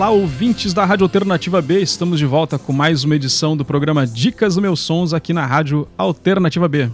[0.00, 1.78] Olá, ouvintes da Rádio Alternativa B.
[1.78, 5.44] Estamos de volta com mais uma edição do programa Dicas dos Meus Sons aqui na
[5.44, 6.88] Rádio Alternativa B.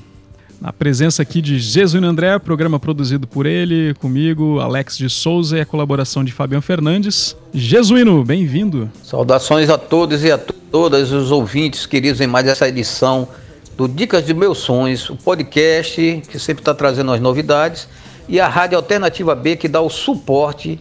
[0.61, 5.61] Na presença aqui de Jesuíno André, programa produzido por ele, comigo, Alex de Souza e
[5.61, 7.37] a colaboração de Fabiano Fernandes.
[7.55, 8.91] Jesuíno, bem-vindo.
[9.05, 13.29] Saudações a todos e a todas os ouvintes queridos em mais essa edição
[13.77, 17.87] do Dicas de Meus Sonhos, o podcast que sempre está trazendo as novidades
[18.29, 20.81] e a Rádio Alternativa B que dá o suporte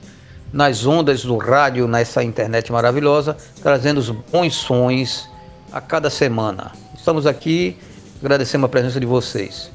[0.56, 5.28] nas ondas do rádio, nessa internet maravilhosa, trazendo os bons sons
[5.70, 6.72] a cada semana.
[6.98, 7.76] Estamos aqui,
[8.22, 9.70] agradecemos a presença de vocês.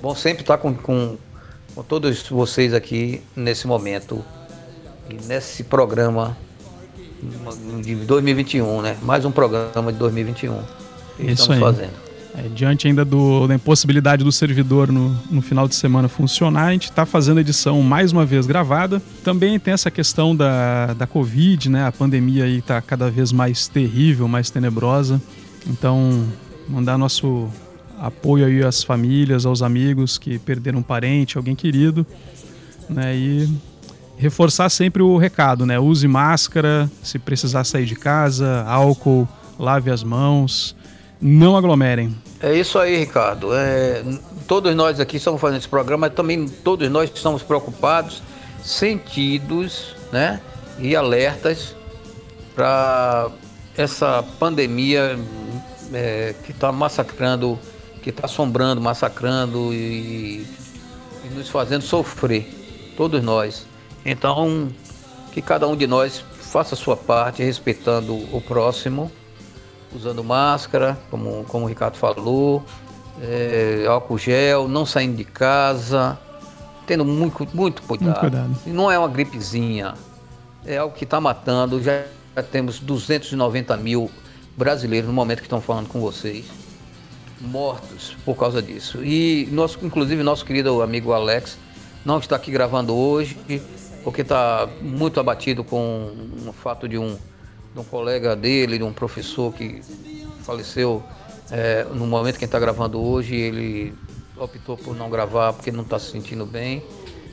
[0.00, 1.16] Bom sempre estar com, com,
[1.74, 4.24] com todos vocês aqui nesse momento
[5.10, 6.36] e nesse programa
[7.82, 8.96] de 2021, né?
[9.02, 10.56] Mais um programa de 2021
[11.16, 11.60] que Isso estamos aí.
[11.60, 12.11] fazendo.
[12.34, 16.72] É, diante ainda do, da impossibilidade do servidor no, no final de semana funcionar, a
[16.72, 19.02] gente está fazendo a edição mais uma vez gravada.
[19.22, 21.86] Também tem essa questão da, da Covid, né?
[21.86, 25.20] A pandemia aí está cada vez mais terrível, mais tenebrosa.
[25.66, 26.26] Então,
[26.66, 27.50] mandar nosso
[27.98, 32.06] apoio aí às famílias, aos amigos que perderam um parente, alguém querido,
[32.88, 33.14] né?
[33.14, 33.48] E
[34.16, 35.78] reforçar sempre o recado, né?
[35.78, 39.28] Use máscara, se precisar sair de casa, álcool,
[39.58, 40.74] lave as mãos,
[41.22, 42.12] não aglomerem.
[42.40, 43.54] É isso aí, Ricardo.
[43.54, 44.02] É,
[44.48, 48.20] todos nós aqui estamos fazendo esse programa, mas também todos nós estamos preocupados,
[48.60, 50.40] sentidos, né?
[50.80, 51.76] E alertas
[52.56, 53.30] para
[53.76, 55.16] essa pandemia
[55.92, 57.56] é, que está massacrando,
[58.02, 60.44] que está assombrando, massacrando e,
[61.24, 62.50] e nos fazendo sofrer,
[62.96, 63.64] todos nós.
[64.04, 64.68] Então,
[65.30, 69.10] que cada um de nós faça a sua parte, respeitando o próximo
[69.94, 72.64] usando máscara, como, como o Ricardo falou,
[73.20, 76.18] é, álcool gel, não saindo de casa,
[76.86, 78.06] tendo muito, muito cuidado.
[78.06, 78.56] Muito cuidado.
[78.66, 79.94] E não é uma gripezinha,
[80.64, 81.82] é algo que está matando.
[81.82, 82.02] Já,
[82.34, 84.10] já temos 290 mil
[84.56, 86.46] brasileiros no momento que estão falando com vocês,
[87.40, 89.02] mortos por causa disso.
[89.02, 91.58] E, nosso, inclusive, nosso querido amigo Alex
[92.04, 93.38] não está aqui gravando hoje,
[94.02, 96.10] porque está muito abatido com
[96.46, 97.16] o fato de um
[97.72, 99.80] de um colega dele, de um professor que
[100.42, 101.02] faleceu
[101.50, 103.34] é, no momento que está gravando hoje.
[103.34, 103.94] Ele
[104.36, 106.82] optou por não gravar porque não está se sentindo bem,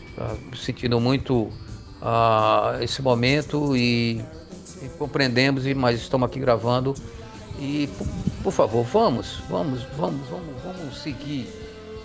[0.10, 1.50] está sentindo muito
[2.02, 4.22] ah, esse momento e,
[4.82, 6.94] e, compreendemos, mas estamos aqui gravando.
[7.60, 8.08] E por,
[8.44, 11.48] por, favor, vamos, vamos, vamos, vamos, vamos seguir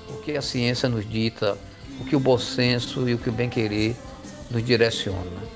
[0.08, 1.56] o que a ciência nos dita,
[2.00, 3.94] o que o bom senso e o que o bem-querer
[4.50, 5.53] nos direciona.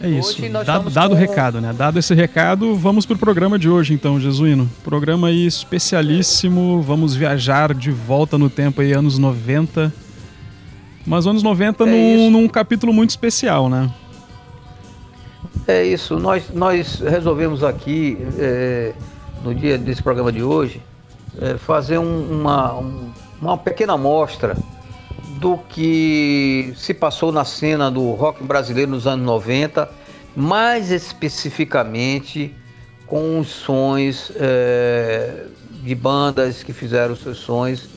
[0.00, 0.40] É isso.
[0.64, 1.20] Dado, dado o com...
[1.20, 1.72] recado, né?
[1.72, 4.70] Dado esse recado, vamos para o programa de hoje, então, Jesuíno.
[4.84, 6.80] Programa aí especialíssimo.
[6.82, 9.92] Vamos viajar de volta no tempo aí, anos 90.
[11.04, 13.90] Mas anos 90 é num, num, capítulo muito especial, né?
[15.66, 16.16] É isso.
[16.18, 18.92] Nós, nós resolvemos aqui, é,
[19.42, 20.80] no dia desse programa de hoje,
[21.40, 23.10] é, fazer um, uma, um,
[23.40, 24.56] uma pequena amostra
[25.38, 29.88] do que se passou na cena do rock brasileiro nos anos 90,
[30.34, 32.54] mais especificamente
[33.06, 35.46] com os sons é,
[35.82, 37.88] de bandas que fizeram seus sons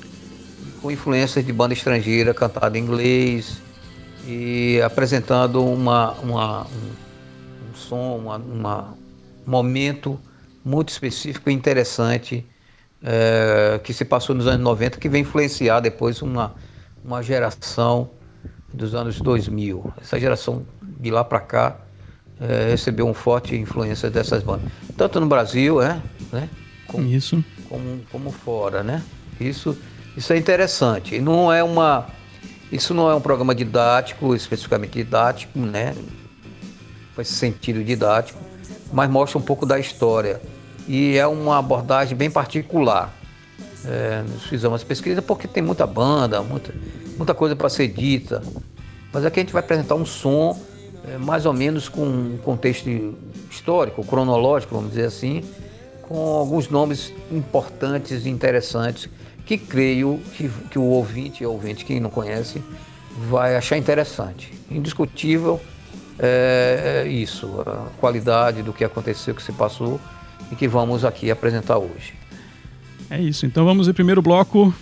[0.81, 3.59] com influências de banda estrangeira cantada em inglês
[4.27, 10.19] e apresentando uma, uma um, um, som, uma, um momento
[10.63, 12.45] muito específico e interessante
[13.03, 16.53] é, que se passou nos anos 90 que vem influenciar depois uma
[17.03, 18.09] uma geração
[18.73, 19.93] dos anos 2000.
[20.01, 21.77] Essa geração de lá para cá
[22.39, 26.01] é, recebeu uma forte influência dessas bandas, tanto no Brasil, é,
[26.31, 26.49] né?
[26.87, 27.43] Como, isso.
[27.69, 29.03] Como, como fora, né?
[29.39, 29.77] Isso,
[30.15, 31.15] isso é interessante.
[31.15, 32.07] E não é uma,
[32.71, 35.95] isso não é um programa didático, especificamente didático, né?
[37.15, 38.39] Com esse sentido didático,
[38.91, 40.41] mas mostra um pouco da história.
[40.87, 43.20] E é uma abordagem bem particular
[43.85, 46.73] é, fizemos as pesquisas porque tem muita banda, muita,
[47.17, 48.41] muita coisa para ser dita.
[49.11, 50.57] Mas aqui a gente vai apresentar um som
[51.07, 53.15] é, mais ou menos com um contexto
[53.49, 55.43] histórico, cronológico, vamos dizer assim,
[56.03, 59.09] com alguns nomes importantes e interessantes
[59.45, 62.63] que creio que, que o ouvinte e ouvinte, quem não conhece,
[63.29, 64.53] vai achar interessante.
[64.69, 65.59] Indiscutível
[66.19, 69.99] é, é isso, a qualidade do que aconteceu, que se passou
[70.51, 72.20] e que vamos aqui apresentar hoje.
[73.11, 73.45] É isso.
[73.45, 74.73] Então vamos em primeiro bloco.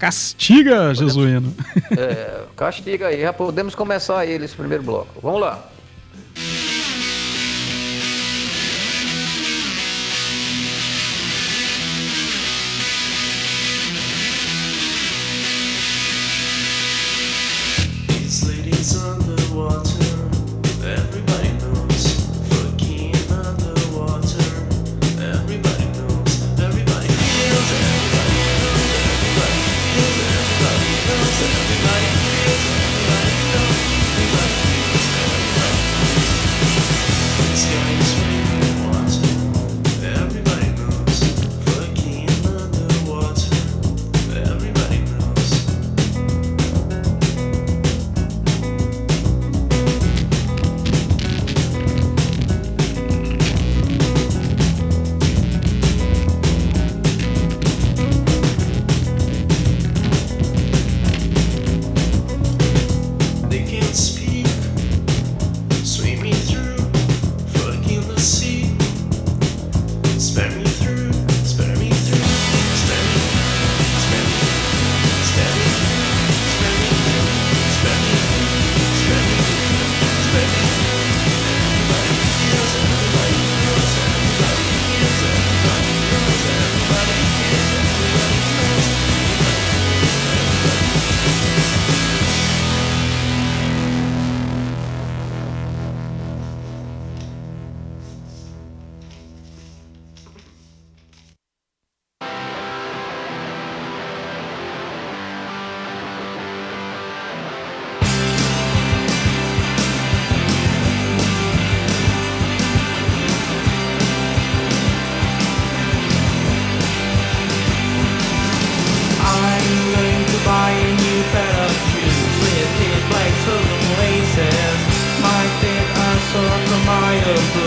[0.00, 1.54] Castiga, podemos, Jesuíno.
[1.96, 3.20] É, castiga aí.
[3.20, 5.20] Já podemos começar aí esse primeiro bloco.
[5.22, 5.70] Vamos lá.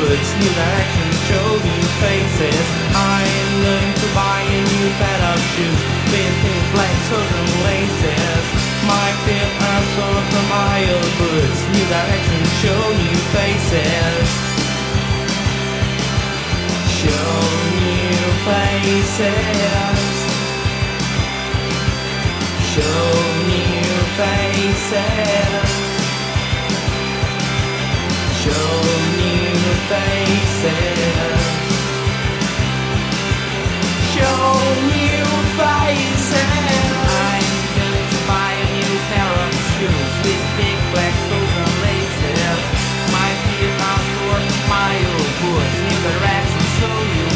[0.10, 2.66] words new actions show new faces.
[2.98, 3.22] I
[3.64, 8.46] learned to buy a new pair of shoes With pink black hoes laces.
[8.90, 14.30] My feet are sore from my old boots New directions show new faces.
[16.98, 17.34] Show
[17.78, 20.02] new faces.
[22.74, 23.06] Show
[23.52, 25.89] new faces
[28.50, 28.82] show
[29.22, 31.42] new faces.
[34.14, 34.44] Show
[34.90, 35.30] new
[35.60, 36.42] faces.
[37.14, 37.48] I'm
[37.78, 41.16] going to buy a new pair of shoes with big black
[41.84, 42.62] laces.
[43.14, 43.76] My feet
[44.70, 45.78] my old boots,
[46.78, 47.29] show you.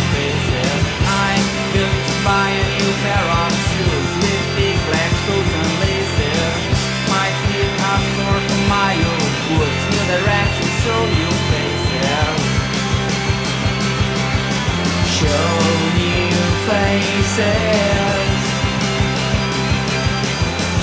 [16.94, 18.44] faces.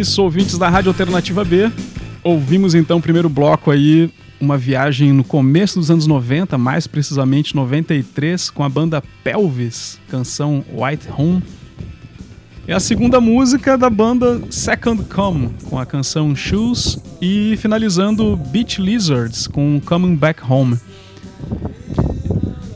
[0.00, 1.70] Isso, ouvintes da Rádio Alternativa B.
[2.24, 7.54] Ouvimos então o primeiro bloco aí, uma viagem no começo dos anos 90, mais precisamente
[7.54, 11.42] 93, com a banda Pelvis, canção White Home.
[12.66, 18.80] E a segunda música da banda Second Come, com a canção Shoes, e finalizando Beach
[18.80, 20.78] Lizards com Coming Back Home.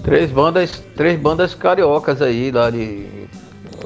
[0.03, 3.07] Três bandas, três bandas cariocas aí, lá de,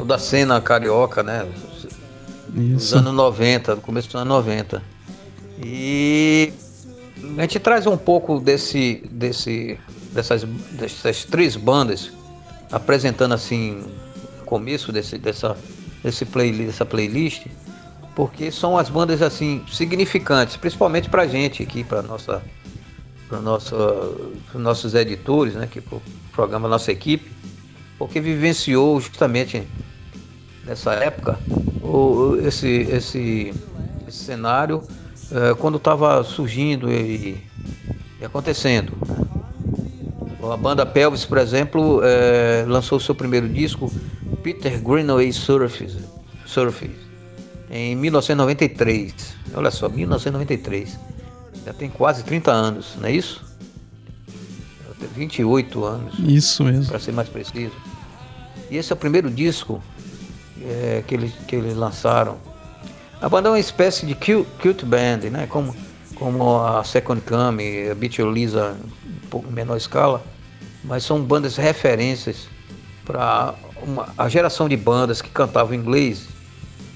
[0.04, 1.46] da cena carioca, né?
[2.54, 2.74] Isso.
[2.74, 4.82] Dos anos 90, do começo dos anos 90.
[5.62, 6.52] E
[7.36, 9.78] a gente traz um pouco desse, desse,
[10.12, 12.12] dessas, dessas três bandas,
[12.70, 13.82] apresentando assim
[14.40, 15.56] o começo desse, dessa,
[16.02, 17.46] desse playlist, dessa playlist,
[18.14, 22.42] porque são as bandas assim significantes, principalmente para gente aqui, para nossa
[23.28, 23.76] para nosso,
[24.54, 26.02] nossos editores, né, que o
[26.32, 27.30] programa nossa equipe,
[27.98, 29.62] porque vivenciou justamente
[30.68, 31.38] nessa época
[31.82, 33.54] o, esse, esse,
[34.06, 34.82] esse cenário
[35.32, 37.42] é, quando estava surgindo e,
[38.20, 38.92] e acontecendo.
[40.42, 43.92] A banda Pelvis, por exemplo, é, lançou seu primeiro disco,
[44.42, 45.98] Peter Greenaway Surface,
[46.46, 46.96] Surface,
[47.70, 49.36] em 1993.
[49.54, 50.98] Olha só, 1993
[51.66, 53.46] já tem quase 30 anos, não é isso?
[55.14, 56.14] 28 anos.
[56.18, 56.86] Isso mesmo.
[56.86, 57.74] Para ser mais preciso.
[58.70, 59.82] E esse é o primeiro disco
[60.62, 62.36] é, que, eles, que eles lançaram.
[63.20, 65.46] A banda é uma espécie de cult band, né?
[65.48, 65.74] Como,
[66.14, 68.76] como a Second Come, a Beach Lisa,
[69.24, 70.22] um pouco menor escala.
[70.84, 72.48] Mas são bandas referências
[73.04, 73.54] para
[74.16, 76.28] a geração de bandas que cantavam inglês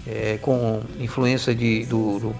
[0.06, 2.36] é, com influência de, do, do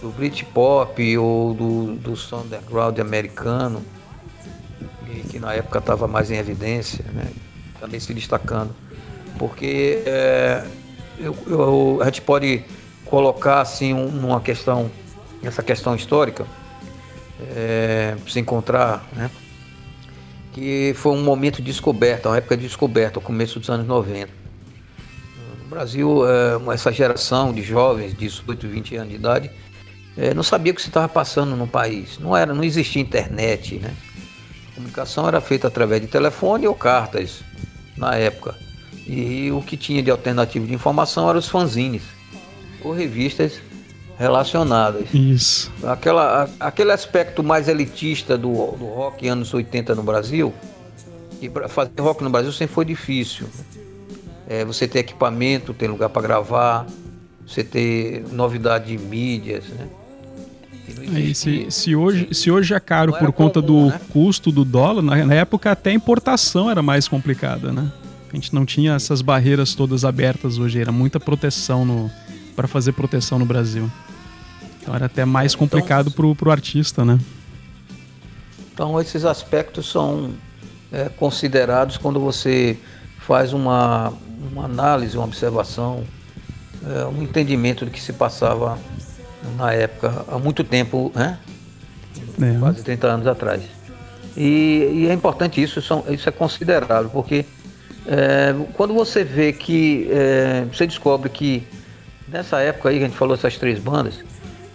[0.00, 3.82] do Britpop ou do, do som underground americano,
[5.30, 7.30] que na época estava mais em evidência, né?
[7.80, 8.74] também se destacando.
[9.38, 10.64] Porque é,
[11.18, 12.64] eu, eu, a gente pode
[13.04, 14.90] colocar assim uma questão,
[15.42, 16.46] essa questão histórica,
[17.54, 19.30] é, se encontrar, né?
[20.52, 24.32] que foi um momento de descoberta, uma época de descoberta, o começo dos anos 90.
[25.62, 29.50] No Brasil, é, essa geração de jovens de 18, 20 anos de idade
[30.16, 32.18] é, não sabia o que se estava passando no país.
[32.18, 33.94] Não era, não existia internet, né?
[34.72, 37.42] A comunicação era feita através de telefone ou cartas
[37.96, 38.54] na época.
[39.06, 42.02] E o que tinha de alternativa de informação eram os fanzines
[42.82, 43.60] ou revistas
[44.18, 45.12] relacionadas.
[45.12, 45.72] Isso.
[45.84, 50.52] Aquela, aquele aspecto mais elitista do, do rock anos 80 no Brasil,
[51.40, 53.46] e para fazer rock no Brasil sempre foi difícil.
[54.48, 56.86] É, você ter equipamento, ter lugar para gravar,
[57.46, 59.86] você ter novidade de mídias, né?
[61.14, 64.00] Aí, se, se, hoje, se hoje é caro por conta comum, do né?
[64.10, 67.90] custo do dólar, na, na, época até a importação era mais complicada, né?
[68.36, 72.10] A gente não tinha essas barreiras todas abertas hoje, era muita proteção
[72.54, 73.90] para fazer proteção no Brasil.
[74.78, 77.18] Então era até mais então, complicado então, pro, pro artista, né?
[78.74, 80.34] Então esses aspectos são
[80.92, 82.78] é, considerados quando você
[83.20, 84.12] faz uma,
[84.52, 86.04] uma análise, uma observação,
[86.86, 88.78] é, um entendimento do que se passava
[89.56, 91.38] na época, há muito tempo, né?
[92.38, 92.58] É.
[92.58, 93.62] Quase 30 anos atrás.
[94.36, 97.46] E, e, é importante isso, isso é considerável, porque
[98.06, 101.62] é, quando você vê que é, você descobre que
[102.28, 104.24] nessa época aí que a gente falou essas três bandas,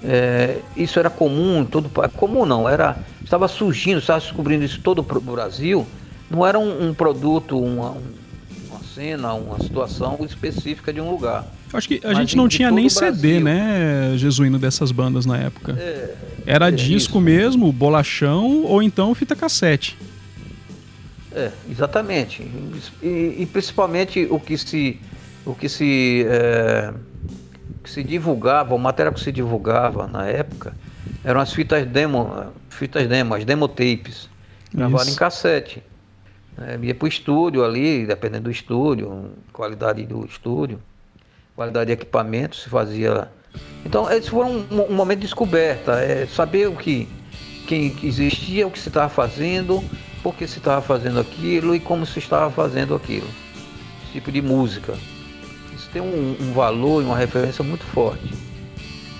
[0.04, 5.22] é, isso era comum, todo comum não, era estava surgindo, estava descobrindo isso todo o
[5.22, 5.88] Brasil,
[6.30, 7.92] não era um, um produto, uma,
[8.70, 11.46] uma cena, uma situação específica de um lugar.
[11.74, 15.74] Acho que a Mas gente não tinha nem CD, né, Jesuíno, dessas bandas na época.
[15.80, 17.22] É, Era é disco isso.
[17.22, 19.98] mesmo, bolachão ou então fita cassete.
[21.34, 22.42] É, exatamente.
[23.02, 25.00] E, e principalmente o que se,
[25.46, 26.94] o que se, é,
[27.84, 30.74] que se divulgava, o material que se divulgava na época,
[31.24, 34.30] eram as fitas demo, fitas demo, as demo tapes,
[34.74, 35.84] gravadas em cassete.
[36.58, 40.80] É, ia pro estúdio ali, dependendo do estúdio, qualidade do estúdio
[41.62, 43.28] qualidade de equipamento, se fazia.
[43.86, 47.08] Então, esse foi um, um momento de descoberta, é saber o que,
[47.68, 49.84] quem existia, o que se estava fazendo,
[50.22, 53.28] por que se estava fazendo aquilo e como se estava fazendo aquilo.
[54.04, 54.94] Esse tipo de música.
[55.76, 58.34] Isso tem um, um valor e uma referência muito forte.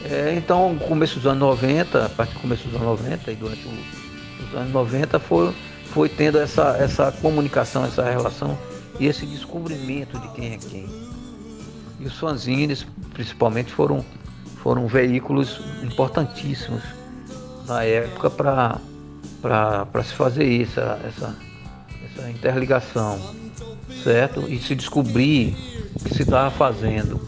[0.04, 3.68] É, então, começo dos anos 90, a partir do começo dos anos 90 e durante
[3.68, 5.54] os anos 90 foi,
[5.86, 8.58] foi tendo essa, essa comunicação, essa relação
[9.00, 10.86] e esse descobrimento de quem é quem.
[12.00, 14.04] E os fanzines, principalmente, foram,
[14.58, 16.82] foram veículos importantíssimos
[17.68, 18.80] na época para
[20.04, 21.36] se fazer isso, essa,
[22.06, 23.20] essa interligação,
[24.04, 24.46] certo?
[24.48, 25.56] E se descobrir
[25.96, 27.20] o que se estava fazendo.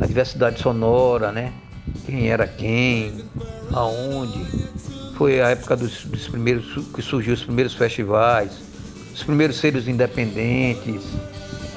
[0.00, 1.52] a diversidade sonora, né?
[2.06, 3.24] Quem era quem,
[3.72, 4.68] aonde.
[5.16, 8.52] Foi a época dos, dos primeiros que surgiu os primeiros festivais,
[9.12, 11.02] os primeiros seres independentes,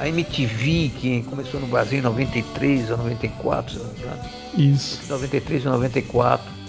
[0.02, 4.22] a MTV, que começou no Brasil em 93 ou 94, se não me engano.
[4.58, 5.00] Isso.
[5.10, 6.61] 93 ou 94.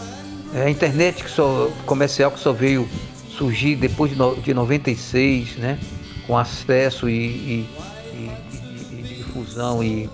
[0.54, 2.88] É, a internet que só, comercial que só veio
[3.36, 5.78] surgir depois de, no, de 96, né?
[6.26, 7.68] Com acesso e, e,
[8.12, 10.08] e, e difusão e,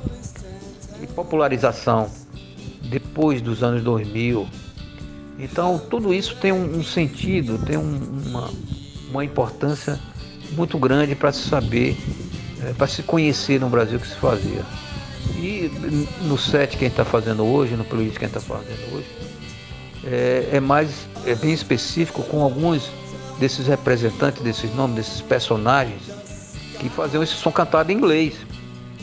[1.19, 2.09] popularização
[2.83, 4.47] depois dos anos 2000.
[5.37, 8.51] Então tudo isso tem um, um sentido, tem um, uma,
[9.11, 9.99] uma importância
[10.53, 11.97] muito grande para se saber,
[12.65, 14.63] é, para se conhecer no Brasil que se fazia.
[15.37, 15.71] E
[16.23, 18.95] no set que a gente está fazendo hoje, no playlist que a gente está fazendo
[18.95, 19.07] hoje,
[20.11, 22.91] é, é, mais é bem específico com alguns
[23.39, 26.03] desses representantes, desses nomes, desses personagens
[26.79, 28.35] que faziam esse som cantado em inglês.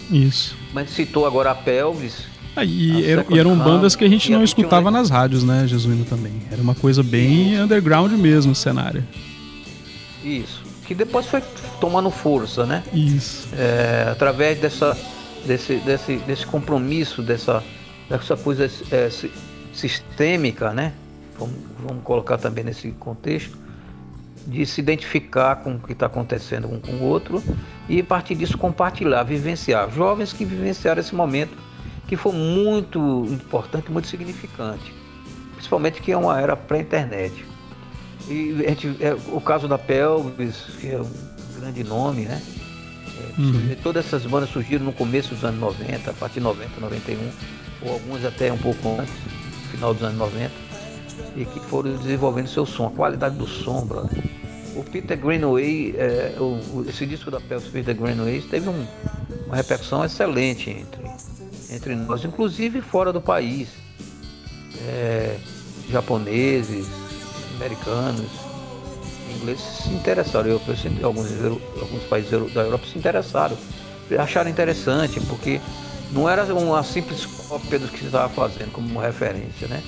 [0.10, 0.56] Isso.
[0.74, 2.24] Mas citou agora a Pelvis.
[2.56, 6.06] Ah, e, era, e, eram bandas que a gente não escutava nas rádios, né, Jesuíno
[6.06, 6.34] também.
[6.50, 7.64] Era uma coisa bem Isso.
[7.64, 9.04] underground mesmo o cenário.
[10.24, 10.64] Isso.
[10.86, 11.42] Que depois foi
[11.82, 12.84] tomando força, né?
[12.94, 13.48] Isso.
[13.58, 14.98] É, através dessa,
[15.46, 17.62] desse, desse, desse compromisso, dessa,
[18.10, 19.10] dessa coisa é,
[19.76, 20.94] sistêmica, né?
[21.38, 23.58] Vamos, vamos colocar também nesse contexto
[24.48, 27.44] de se identificar com o que está acontecendo um com o outro
[27.90, 29.90] e a partir disso compartilhar, vivenciar.
[29.92, 31.58] Jovens que vivenciaram esse momento
[32.08, 34.94] que foi muito importante, muito significante,
[35.54, 37.46] principalmente que é uma era pré-internet.
[38.28, 42.42] E a gente, é, o caso da Pelvis, que é um grande nome, né?
[43.18, 43.76] É, uhum.
[43.82, 47.18] Todas essas bandas surgiram no começo dos anos 90, a partir de 90, 91,
[47.82, 49.14] ou algumas até um pouco antes,
[49.66, 50.52] final dos anos 90
[51.36, 54.24] e que foram desenvolvendo seu som, a qualidade do som, brother.
[54.76, 58.86] O Peter Greenaway, é, o, esse disco da Pels Peter Greenaway teve um,
[59.46, 61.04] uma repercussão excelente entre,
[61.74, 63.70] entre nós, inclusive fora do país.
[64.88, 65.38] É,
[65.90, 66.88] japoneses,
[67.56, 68.30] americanos,
[69.36, 70.62] ingleses se interessaram, eu,
[71.04, 73.58] alguns, alguns países da Europa se interessaram,
[74.20, 75.62] acharam interessante, porque
[76.12, 79.82] não era uma simples cópia do que se estava fazendo como referência, né?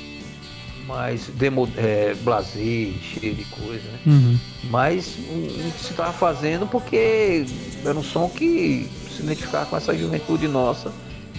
[0.88, 4.00] mais demo, é, blazer, cheio de coisa, né?
[4.06, 4.40] Uhum.
[4.70, 7.46] Mas um, se estava fazendo porque
[7.86, 10.92] era um som que se identificava com essa juventude nossa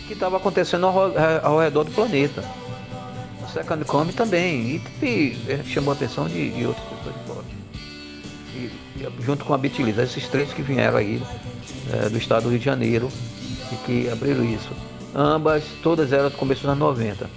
[0.07, 1.13] que estava acontecendo ao,
[1.43, 2.45] ao, redor do planeta.
[3.43, 7.27] O Second Come também, e, e é, chamou a atenção de, de outras pessoas de
[7.27, 7.45] fora.
[8.55, 8.71] E,
[9.25, 11.23] junto com a Beatles, esses três que vieram aí
[11.93, 13.11] é, do estado do Rio de Janeiro
[13.73, 14.71] e que abriram isso.
[15.15, 17.29] Ambas, todas eram do começo dos anos 90.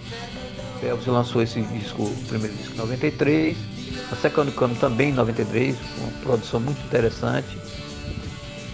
[0.83, 3.57] Elvis lançou esse disco, o primeiro disco em 93,
[4.11, 7.57] a Second Come também em 93, uma produção muito interessante.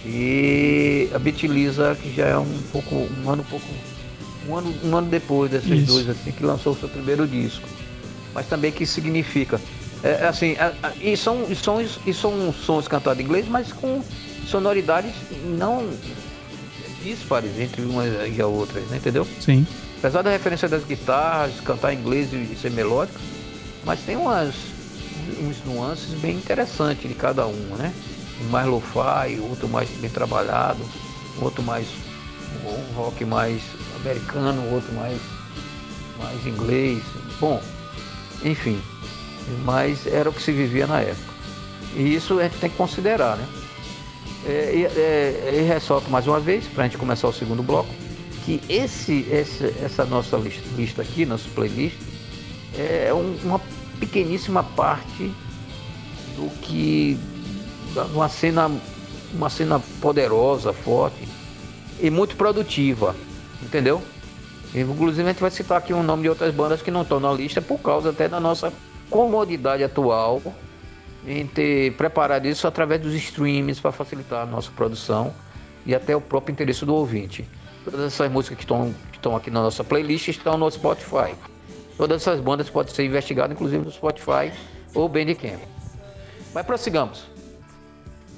[0.04, 3.66] E a Beatlisa, que já é um pouco, um ano um pouco,
[4.48, 5.92] um ano, um ano depois desses Isso.
[5.92, 7.68] dois, assim, que lançou o seu primeiro disco.
[8.34, 9.60] Mas também que significa.
[10.02, 13.46] É, é assim, é, é, e, são, e, são, e são sons cantados em inglês,
[13.48, 14.02] mas com
[14.46, 15.12] sonoridades
[15.58, 15.90] não
[17.14, 19.26] dispares entre uma e a outra, né, entendeu?
[19.40, 19.66] Sim.
[19.98, 23.18] Apesar da referência das guitarras, cantar em inglês e ser melódico,
[23.84, 24.54] mas tem umas
[25.40, 27.92] uns nuances bem interessantes de cada um, né?
[28.40, 30.80] Um mais lo-fi, outro mais bem trabalhado,
[31.40, 31.86] outro mais
[32.64, 33.60] um rock mais
[34.00, 35.18] americano, outro mais
[36.18, 37.02] mais inglês.
[37.40, 37.62] Bom,
[38.44, 38.80] enfim,
[39.64, 41.34] mas era o que se vivia na época.
[41.96, 43.46] E isso a gente tem que considerar, né?
[44.46, 47.90] É, é, e ressalto mais uma vez, para a gente começar o segundo bloco,
[48.44, 50.36] que esse, esse, essa nossa
[50.76, 51.96] lista aqui, nosso playlist,
[52.78, 53.60] é um, uma
[53.98, 55.32] pequeníssima parte
[56.36, 57.18] do que
[58.14, 58.70] uma cena
[59.32, 61.28] uma cena poderosa, forte
[62.00, 63.14] e muito produtiva,
[63.62, 64.00] entendeu?
[64.74, 67.18] Inclusive a gente vai citar aqui o um nome de outras bandas que não estão
[67.18, 68.72] na lista por causa até da nossa
[69.10, 70.40] comodidade atual
[71.30, 75.32] em ter preparado isso através dos streams para facilitar a nossa produção
[75.84, 77.46] e até o próprio interesse do ouvinte.
[77.84, 81.34] Todas essas músicas que estão, que aqui na nossa playlist estão no Spotify.
[81.96, 84.52] Todas essas bandas podem ser investigadas, inclusive no Spotify
[84.94, 85.60] ou Bandcamp.
[86.54, 87.24] Mas prossigamos.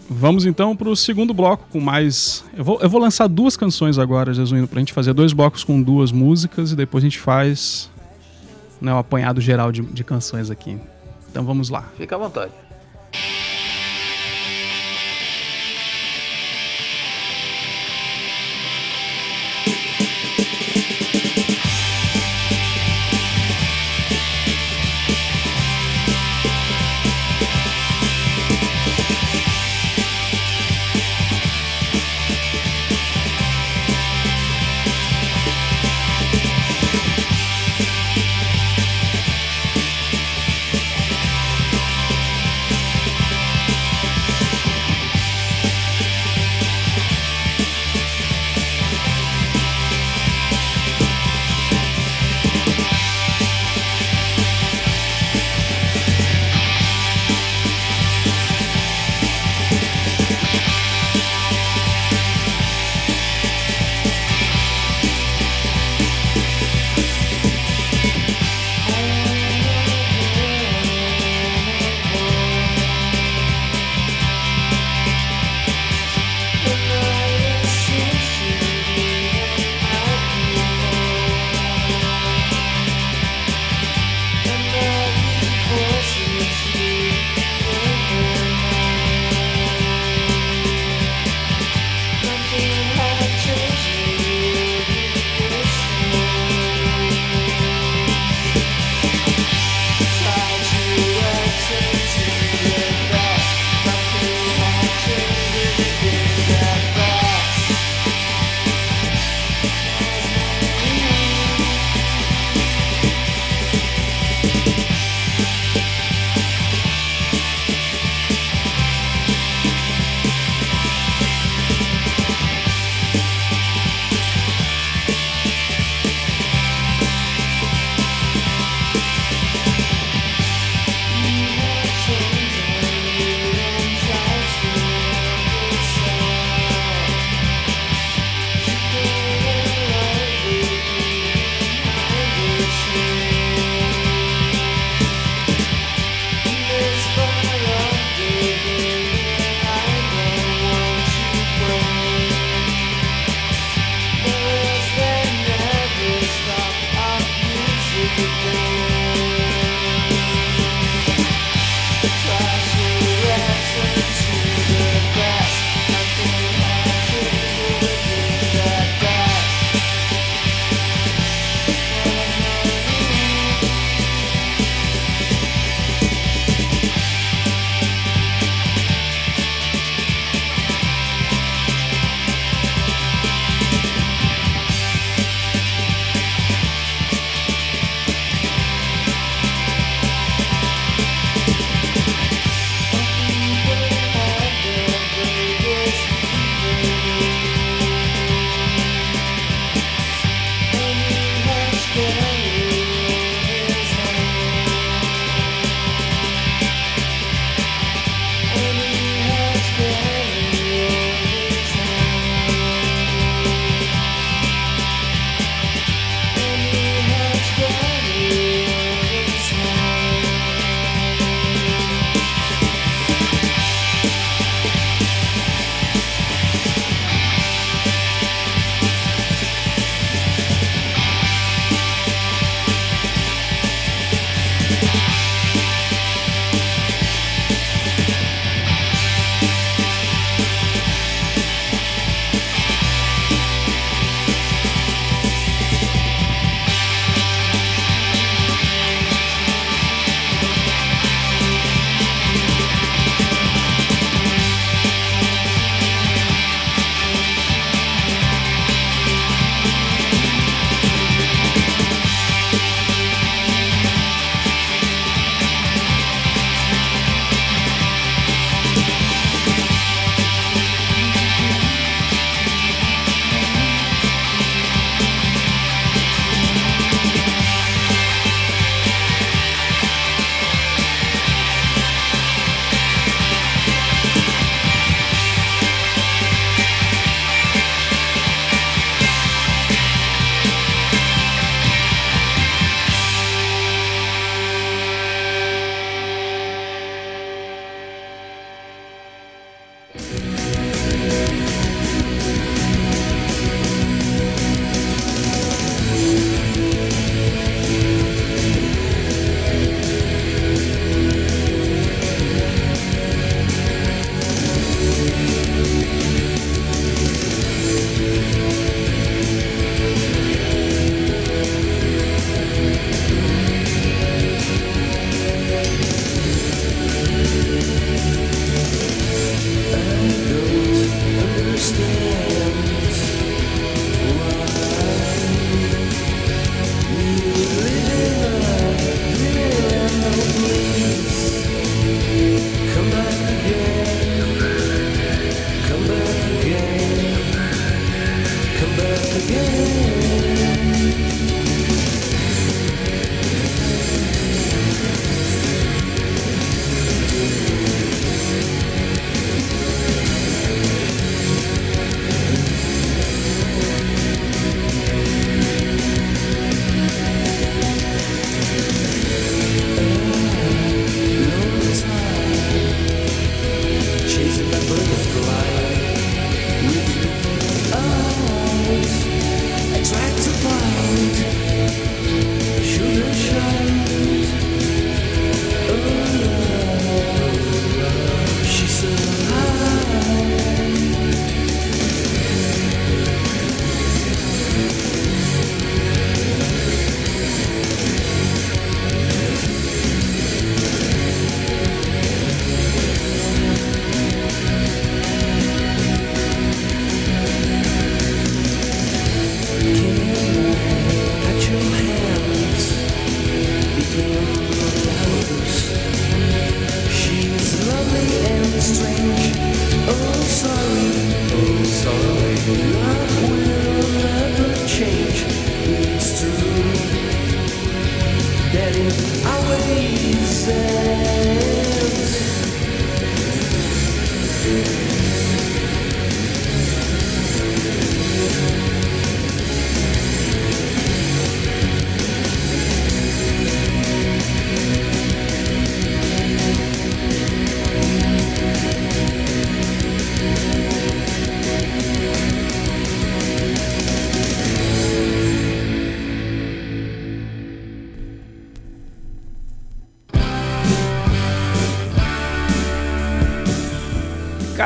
[0.08, 2.44] Vamos então para o segundo bloco com mais.
[2.56, 5.62] Eu vou, eu vou lançar duas canções agora, Jesuíno, para a gente fazer dois blocos
[5.62, 7.88] com duas músicas e depois a gente faz
[8.80, 10.78] né, um apanhado geral de, de canções aqui.
[11.30, 11.88] Então vamos lá.
[11.96, 12.52] Fica à vontade.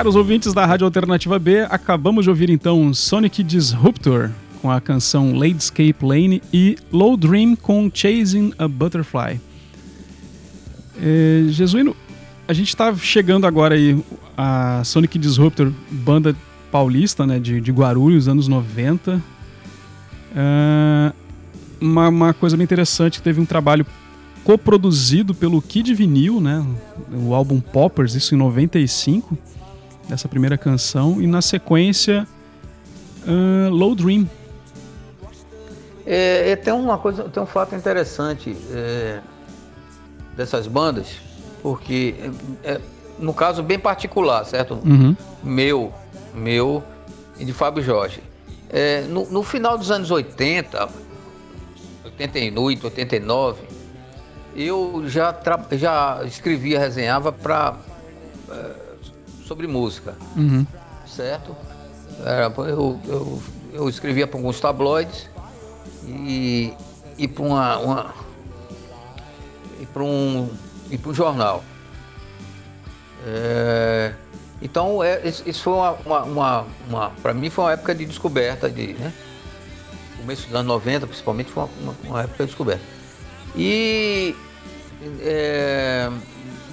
[0.05, 5.35] Caros ouvintes da Rádio Alternativa B, acabamos de ouvir então Sonic Disruptor com a canção
[5.35, 9.40] Ladescape Lane e Low Dream com Chasing a Butterfly.
[11.01, 11.97] É, Jesuíno,
[12.47, 13.99] a gente está chegando agora aí
[14.37, 16.37] a Sonic Disruptor, banda
[16.71, 19.23] paulista, né, de, de Guarulhos, anos 90.
[20.37, 21.12] É,
[21.81, 23.87] uma, uma coisa bem interessante, teve um trabalho
[24.45, 26.62] coproduzido pelo Kid Vinil, né,
[27.11, 29.38] o álbum Poppers, isso em 95,
[30.09, 32.27] dessa primeira canção, e na sequência
[33.27, 34.29] uh, Low Dream.
[36.07, 39.21] É, é, tem uma coisa, tem um fato interessante é,
[40.37, 41.17] dessas bandas,
[41.62, 42.14] porque
[42.62, 42.79] é,
[43.19, 44.79] no caso bem particular, certo?
[44.85, 45.17] Uhum.
[45.43, 45.93] Meu,
[46.35, 46.83] meu
[47.38, 48.23] e de Fábio Jorge.
[48.69, 50.88] É, no, no, final dos anos 80,
[52.05, 53.62] 88, 89,
[54.57, 55.35] eu já,
[55.73, 57.77] já escrevia, resenhava para
[58.51, 58.84] é,
[59.47, 60.67] sobre música, uhum.
[61.07, 61.55] certo?
[62.25, 65.29] Era, eu, eu, eu escrevia para alguns tabloides
[66.07, 66.73] e,
[67.19, 68.15] e para uma, uma
[69.81, 70.49] e para um
[70.91, 71.65] e para um jornal.
[73.27, 74.15] É,
[74.61, 78.71] então é, isso foi uma, uma, uma, uma para mim foi uma época de descoberta
[78.71, 79.13] de, né?
[80.19, 82.85] Começo dos anos 90, principalmente, foi uma, uma época de descoberta.
[83.55, 84.35] E
[85.21, 86.11] é,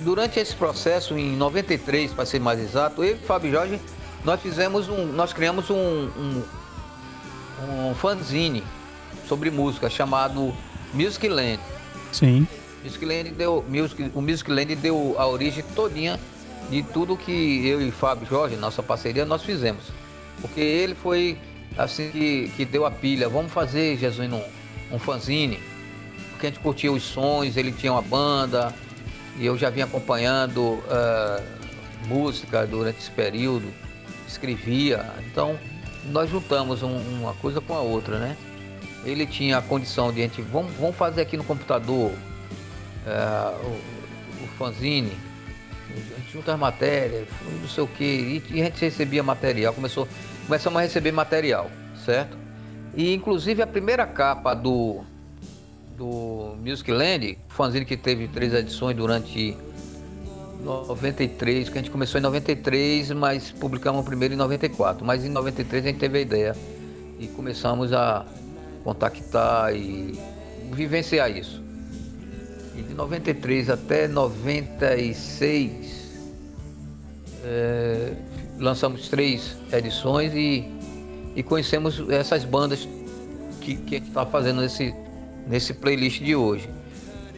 [0.03, 3.79] durante esse processo, em 93, para ser mais exato, eu e Fábio Jorge,
[4.23, 6.43] nós fizemos um, nós criamos um, um,
[7.89, 8.63] um fanzine
[9.27, 10.53] sobre música chamado
[10.93, 11.59] Music Land.
[12.11, 12.47] Sim.
[12.83, 16.19] Music Land deu, Music, o Music Land deu a origem todinha
[16.69, 19.85] de tudo que eu e Fábio Jorge, nossa parceria, nós fizemos.
[20.39, 21.37] Porque ele foi
[21.77, 24.41] assim que, que deu a pilha, vamos fazer, Jesus, um,
[24.91, 25.59] um fanzine.
[26.31, 28.73] Porque a gente curtia os sons, ele tinha uma banda,
[29.37, 31.43] e eu já vinha acompanhando uh,
[32.07, 33.71] música durante esse período,
[34.27, 35.05] escrevia.
[35.25, 35.57] Então,
[36.05, 38.37] nós juntamos um, uma coisa com a outra, né?
[39.03, 44.43] Ele tinha a condição de a gente, vamos, vamos fazer aqui no computador uh, o,
[44.43, 45.17] o fanzine,
[45.89, 47.27] a gente junta as matérias,
[47.61, 50.07] não sei o que, e, a gente recebia material, começou,
[50.45, 51.69] começamos a receber material,
[52.05, 52.37] certo?
[52.95, 55.03] E inclusive a primeira capa do,
[56.01, 59.55] do Music Land, fanzine que teve três edições durante
[60.63, 65.05] 93, que a gente começou em 93, mas publicamos primeiro em 94.
[65.05, 66.55] Mas em 93 a gente teve a ideia
[67.19, 68.25] e começamos a
[68.83, 70.19] contactar e
[70.73, 71.61] vivenciar isso.
[72.75, 76.15] E de 93 até 96
[77.43, 78.13] é,
[78.57, 80.67] lançamos três edições e,
[81.35, 82.87] e conhecemos essas bandas
[83.59, 84.95] que, que a gente está fazendo nesse,
[85.47, 86.69] nesse playlist de hoje.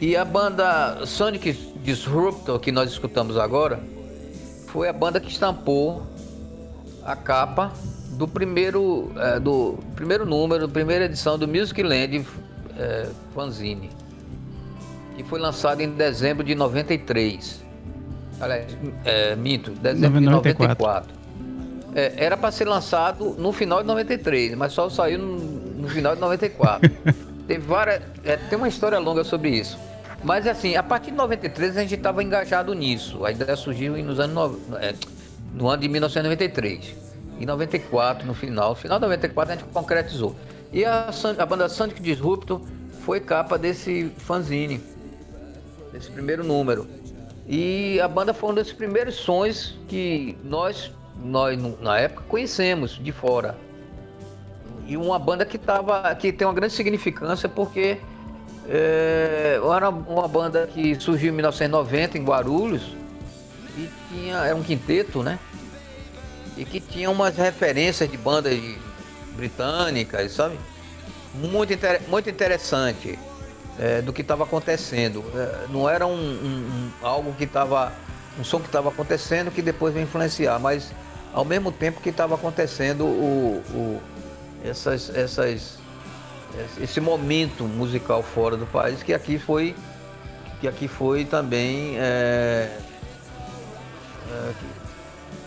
[0.00, 3.80] E a banda Sonic Disruptor, que nós escutamos agora,
[4.68, 6.06] foi a banda que estampou
[7.04, 7.72] a capa
[8.12, 12.26] do primeiro, é, do primeiro número, primeira edição do Music Land
[12.76, 13.90] é, Fanzine,
[15.16, 17.64] que foi lançado em dezembro de 93.
[18.40, 20.20] Aliás, é, minto, dezembro 94.
[20.20, 21.14] de 94.
[21.94, 26.14] É, era para ser lançado no final de 93, mas só saiu no, no final
[26.14, 26.90] de 94.
[27.46, 28.02] Teve várias.
[28.24, 29.78] É, tem uma história longa sobre isso.
[30.22, 33.24] Mas assim, a partir de 93 a gente estava engajado nisso.
[33.24, 34.94] A ideia surgiu nos anos é,
[35.52, 36.94] no ano de 1993.
[37.38, 40.34] Em 94, no final, no final de 94 a gente concretizou.
[40.72, 42.60] E a, a banda Sonic Disruptor
[43.00, 44.80] foi capa desse fanzine,
[45.92, 46.88] desse primeiro número.
[47.46, 50.90] E a banda foi um desses primeiros sons que nós,
[51.22, 53.56] nós na época conhecemos de fora
[54.86, 57.98] e uma banda que tava, que tem uma grande significância porque
[58.68, 62.94] é, era uma banda que surgiu em 1990 em Guarulhos
[63.76, 65.38] e tinha era um quinteto, né?
[66.56, 68.58] E que tinha umas referências de bandas
[69.34, 70.58] britânicas, sabe?
[71.34, 73.18] Muito, inter, muito interessante
[73.78, 75.24] é, do que estava acontecendo.
[75.34, 77.92] É, não era um, um, um algo que estava
[78.38, 80.92] um som que estava acontecendo que depois vai influenciar, mas
[81.32, 84.00] ao mesmo tempo que estava acontecendo o, o
[84.64, 85.78] essas, essas,
[86.80, 89.74] esse momento musical fora do país que aqui foi,
[90.60, 92.78] que aqui foi também é,
[94.30, 94.52] é,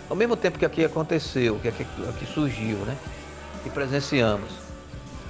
[0.08, 2.96] ao mesmo tempo que aqui aconteceu, que aqui, aqui surgiu, né?
[3.64, 4.52] Que presenciamos.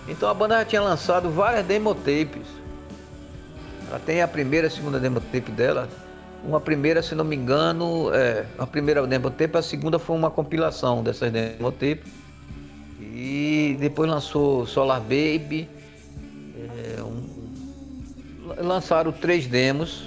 [0.07, 2.45] Então a banda já tinha lançado várias demotapes.
[3.89, 5.87] Ela tem a primeira e a segunda demotape dela.
[6.43, 11.01] Uma primeira, se não me engano, é, a primeira demotape, a segunda foi uma compilação
[11.01, 12.26] dessas demotapes
[13.19, 15.67] e depois lançou Solar Baby.
[16.55, 20.03] É, um, lançaram três demos,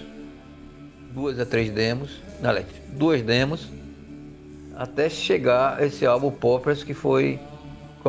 [1.13, 2.53] duas a três demos, não,
[2.93, 3.69] duas demos.
[4.77, 7.41] até chegar esse álbum Poppers que foi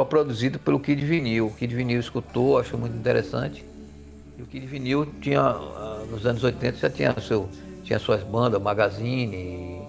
[0.07, 1.47] produzido pelo Kid Vinil.
[1.47, 3.65] O Kid Vinil escutou, achou muito interessante.
[4.37, 7.49] E o Kid Vinil tinha, ah, nos anos 80, já tinha, seu,
[7.83, 9.81] tinha suas bandas, Magazine,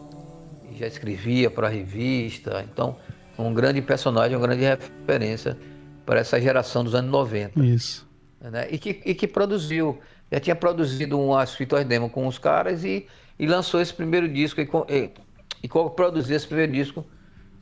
[0.78, 2.66] já escrevia para revista.
[2.72, 2.96] Então,
[3.38, 5.56] um grande personagem, uma grande referência
[6.04, 7.64] para essa geração dos anos 90.
[7.64, 8.08] Isso.
[8.40, 8.68] Né?
[8.70, 9.98] E, que, e que produziu,
[10.30, 13.06] já tinha produzido uma Sweet Demo com os caras e,
[13.38, 15.10] e lançou esse primeiro disco e, e,
[15.62, 17.04] e produziu esse primeiro disco,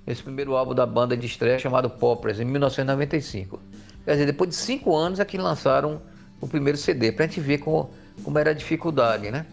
[0.07, 3.61] esse primeiro álbum da banda de estreia chamado Poppers, em 1995.
[4.05, 6.01] Quer dizer, depois de cinco anos é que lançaram
[6.41, 7.91] o primeiro CD, para a gente ver como,
[8.25, 9.45] como era a dificuldade, né?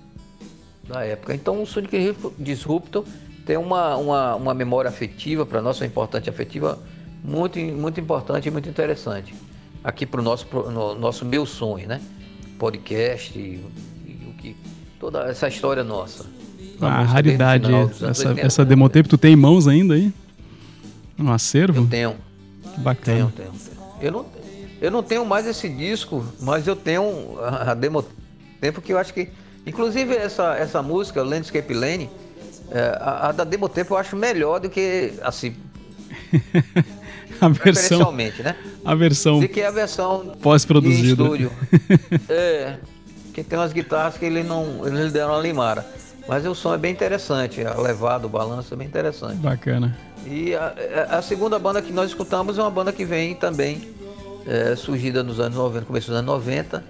[0.87, 1.35] Da época.
[1.35, 3.03] Então o Sonic Disruptor
[3.47, 6.77] tem uma, uma, uma memória afetiva, para nós, uma importante afetiva,
[7.23, 9.33] muito, muito importante e muito interessante.
[9.81, 12.01] Aqui para o nosso, pro, no, nosso meu sonho, né?
[12.59, 13.63] Podcast e,
[14.05, 14.53] e, o que.
[14.99, 16.25] Toda essa história nossa.
[16.81, 17.71] A raridade.
[18.09, 20.11] Essa, essa demotape tu tem em mãos ainda aí?
[21.17, 21.79] No acervo?
[21.81, 22.15] Eu tenho.
[22.73, 23.31] Que bacana.
[23.33, 23.77] Tenho, tenho.
[24.01, 24.25] Eu não,
[24.81, 28.03] eu não tenho mais esse disco, mas eu tenho a, a demo
[28.59, 29.29] tempo que eu acho que.
[29.65, 32.09] Inclusive essa, essa música, Landscape Lane,
[32.71, 35.55] é, a, a, da demo tempo eu acho melhor do que assim.
[37.39, 38.11] a versão.
[38.11, 38.55] né?
[38.83, 39.39] A versão.
[39.39, 41.23] De que é a versão pós-produzida.
[41.23, 41.51] estúdio.
[42.29, 42.77] é.
[43.33, 45.85] Que tem umas guitarras que ele não, eles deram uma limara.
[46.27, 49.37] Mas o som é bem interessante, a levada, o balanço é bem interessante.
[49.37, 49.97] Bacana.
[50.25, 50.73] E a,
[51.11, 53.95] a segunda banda que nós escutamos é uma banda que vem também
[54.45, 56.83] é, surgida nos anos 90, começo dos anos 90.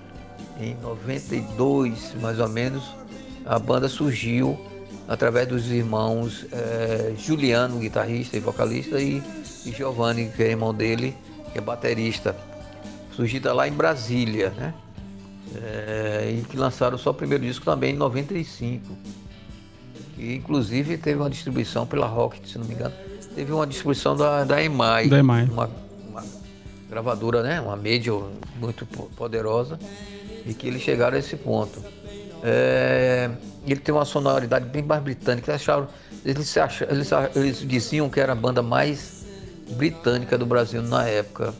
[0.59, 2.83] Em 92, mais ou menos,
[3.45, 4.59] a banda surgiu
[5.07, 9.23] através dos irmãos é, Juliano, guitarrista e vocalista, e,
[9.65, 11.15] e Giovanni, que é irmão dele,
[11.51, 12.35] que é baterista.
[13.15, 14.73] Surgida lá em Brasília, né?
[15.55, 18.85] É, e que lançaram só o primeiro disco também em 95.
[20.13, 22.93] Que inclusive teve uma distribuição pela Rocket, se não me engano.
[23.33, 25.07] Teve uma distribuição da, da EMAI.
[25.07, 25.45] Da EMAI.
[25.45, 25.69] Uma,
[26.09, 26.23] uma
[26.89, 27.61] gravadora, né?
[27.61, 28.13] Uma mídia
[28.59, 29.79] muito poderosa.
[30.45, 31.81] E que eles chegaram a esse ponto.
[32.43, 33.29] É,
[33.65, 35.51] ele tem uma sonoridade bem mais britânica.
[35.51, 35.87] Eles, acharam,
[36.23, 39.25] eles, acharam, eles, eles diziam que era a banda mais
[39.71, 41.53] britânica do Brasil na época.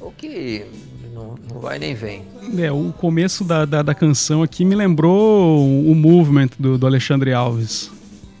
[0.00, 0.64] O que
[1.12, 2.22] não, não vai nem vem.
[2.56, 7.32] É, o começo da, da, da, canção aqui me lembrou o movement do, do Alexandre
[7.32, 7.90] Alves.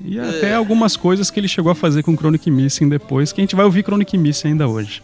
[0.00, 0.22] E é.
[0.22, 3.56] até algumas coisas que ele chegou a fazer com Chronic Missing depois, que a gente
[3.56, 5.02] vai ouvir Chronic Missing ainda hoje.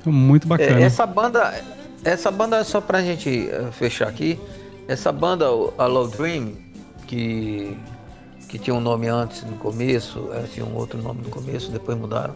[0.00, 0.80] Então, muito bacana.
[0.80, 1.54] É, essa banda,
[2.02, 4.38] essa banda só pra gente eh, fechar aqui,
[4.88, 5.46] essa banda,
[5.78, 6.52] a Love Dream,
[7.06, 7.76] que,
[8.48, 11.98] que tinha um nome antes no começo, é, tinha um outro nome no começo, depois
[11.98, 12.34] mudaram.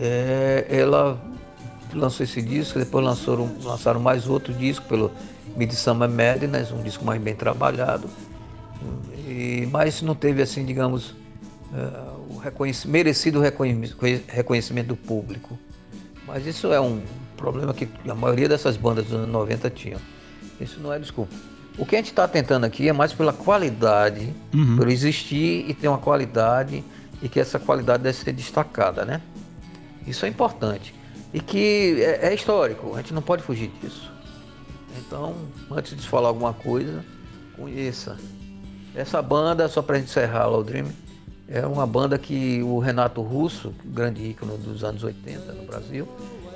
[0.00, 1.18] É, ela
[1.94, 5.10] lançou esse disco, depois lançaram, lançaram mais outro disco pelo
[5.56, 8.08] Midsummer Madness, um disco mais bem trabalhado.
[9.26, 15.58] E, mas não teve assim, digamos, uh, o reconhecimento, merecido reconhecimento do público.
[16.26, 17.00] Mas isso é um
[17.36, 20.00] problema que a maioria dessas bandas dos anos 90 tinham.
[20.60, 21.34] Isso não é desculpa.
[21.76, 24.76] O que a gente está tentando aqui é mais pela qualidade, uhum.
[24.76, 26.84] pelo existir e ter uma qualidade
[27.20, 29.20] e que essa qualidade deve ser destacada, né?
[30.06, 30.94] Isso é importante
[31.34, 34.10] e que é, é, histórico, a gente não pode fugir disso.
[34.96, 35.34] Então,
[35.68, 37.04] antes de falar alguma coisa,
[37.56, 38.16] conheça.
[38.94, 40.86] Essa banda, só para encerrar, Low Dream,
[41.48, 46.08] é uma banda que o Renato Russo, grande ícone dos anos 80 no Brasil,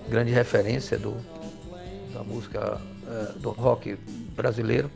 [0.08, 1.16] grande referência do,
[2.14, 3.96] da música é, do rock
[4.36, 4.90] brasileiro,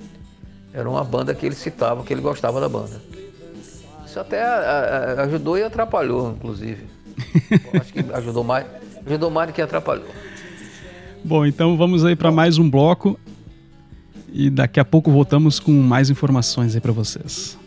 [0.73, 3.01] era uma banda que ele citava, que ele gostava da banda.
[4.07, 6.87] Isso até a, a, ajudou e atrapalhou, inclusive.
[7.81, 8.67] acho que ajudou mais,
[9.07, 10.09] Ajudou mais do que atrapalhou.
[11.25, 13.19] Bom, então vamos aí para mais um bloco
[14.33, 17.59] e daqui a pouco voltamos com mais informações aí para vocês.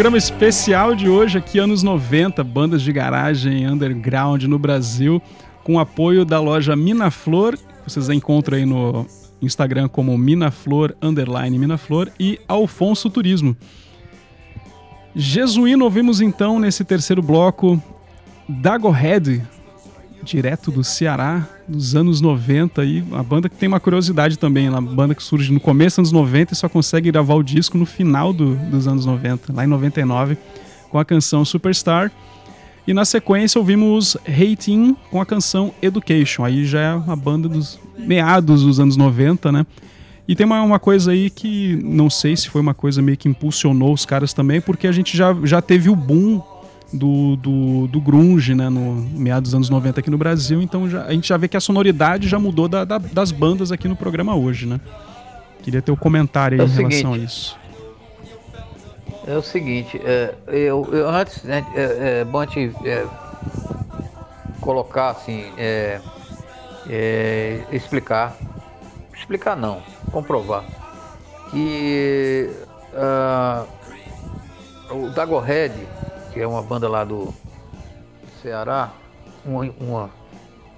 [0.00, 5.20] Programa especial de hoje aqui, anos 90, bandas de garagem underground no Brasil,
[5.62, 9.06] com apoio da loja Minaflor, que vocês encontram aí no
[9.42, 13.54] Instagram como Minaflor, underline Minaflor, e Alfonso Turismo.
[15.14, 17.78] Jesuíno, ouvimos então nesse terceiro bloco
[18.48, 19.46] Dagohead,
[20.22, 24.80] direto do Ceará, dos anos 90 aí, uma banda que tem uma curiosidade também, uma
[24.80, 27.86] banda que surge no começo dos anos 90 e só consegue gravar o disco no
[27.86, 30.36] final do- dos anos 90, lá em 99,
[30.90, 32.10] com a canção Superstar.
[32.86, 37.78] E na sequência ouvimos Hating com a canção Education, aí já é uma banda dos
[37.98, 39.64] meados dos anos 90, né?
[40.26, 43.28] E tem uma, uma coisa aí que não sei se foi uma coisa meio que
[43.28, 46.40] impulsionou os caras também, porque a gente já, já teve o boom
[46.92, 51.04] do, do, do grunge, né, no meados dos anos 90 aqui no Brasil, então já,
[51.04, 53.94] a gente já vê que a sonoridade já mudou da- da- das bandas aqui no
[53.96, 54.80] programa hoje, né?
[55.62, 57.20] Queria ter o comentário aí É em relação seguinte.
[57.20, 57.56] a isso.
[59.26, 63.06] É o seguinte, é, eu, eu antes, né, é, é bom a gente é,
[64.60, 66.00] colocar assim, é,
[66.88, 68.36] é, explicar,
[69.16, 69.80] explicar não,
[70.10, 70.64] comprovar
[71.50, 72.50] que
[72.94, 73.64] ah,
[74.90, 75.74] o Dagohead,
[76.32, 77.34] que é uma banda lá do
[78.42, 78.92] Ceará,
[79.44, 80.10] uma, uma,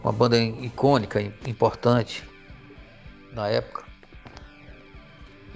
[0.02, 2.24] uma banda icônica, im- importante
[3.32, 3.84] na época,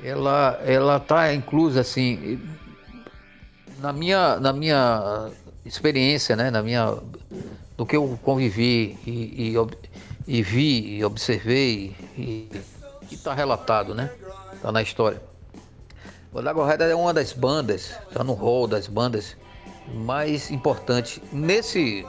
[0.03, 2.40] ela ela tá inclusa assim
[3.78, 5.30] na minha na minha
[5.64, 6.97] experiência né na minha
[7.76, 9.55] do que eu convivi e, e,
[10.26, 12.51] e vi e observei e
[13.11, 14.11] está relatado né
[14.62, 15.20] tá na história.
[16.32, 19.36] O Lago é uma das bandas está no rol das bandas
[19.95, 22.05] mais importantes nesse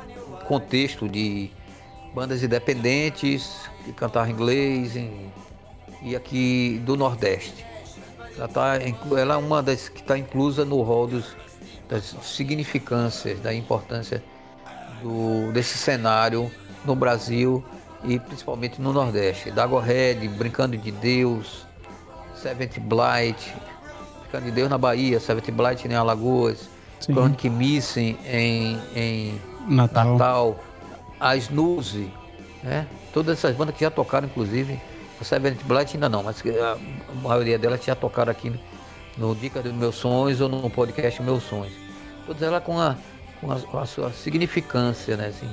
[0.47, 1.49] contexto de
[2.13, 5.31] bandas independentes que cantavam inglês em,
[6.01, 7.65] e aqui do Nordeste
[8.37, 8.75] ela, tá,
[9.17, 11.35] ela é uma das que está inclusa no rol dos,
[11.89, 14.23] das significâncias, da importância
[15.01, 16.51] do, desse cenário
[16.85, 17.63] no Brasil
[18.03, 19.49] e principalmente no Nordeste.
[19.49, 21.65] Dagohead, Brincando de Deus,
[22.35, 23.53] Seventh Blight,
[24.21, 26.69] Brincando de Deus na Bahia, Seventh Blight em Alagoas,
[26.99, 27.13] Sim.
[27.13, 30.13] Chronic Missing em, em Natal.
[30.13, 30.59] Natal,
[31.19, 32.11] a Snooze,
[32.63, 32.87] né?
[33.13, 34.79] Todas essas bandas que já tocaram, inclusive,
[35.19, 36.77] o Seventh Blight ainda não, mas que a
[37.21, 38.53] maioria delas já tocaram aqui
[39.17, 41.73] no Dica dos Meus Sonhos ou no podcast Meus Sonhos.
[42.25, 42.95] Todas elas com a,
[43.41, 45.27] com a, com a sua significância, né?
[45.27, 45.49] Assim,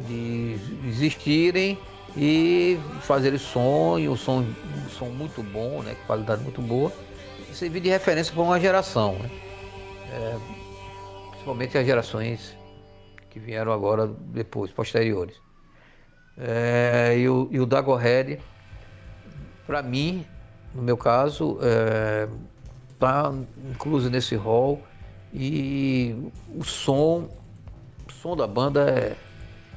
[0.00, 0.58] de
[0.88, 1.78] existirem
[2.16, 3.38] e fazerem
[4.00, 5.94] e um som, um som muito bom, né?
[6.06, 6.92] Qualidade muito boa,
[7.50, 9.30] e servir de referência para uma geração, né?
[10.12, 10.36] É,
[11.46, 12.56] principalmente as gerações
[13.30, 15.36] que vieram agora depois, posteriores.
[16.36, 18.40] É, e, o, e o Dagohead,
[19.64, 20.26] para mim,
[20.74, 21.56] no meu caso,
[22.92, 23.32] está
[23.70, 24.82] incluso nesse rol
[25.32, 26.16] e
[26.52, 27.28] o som,
[28.08, 29.14] o som da banda é,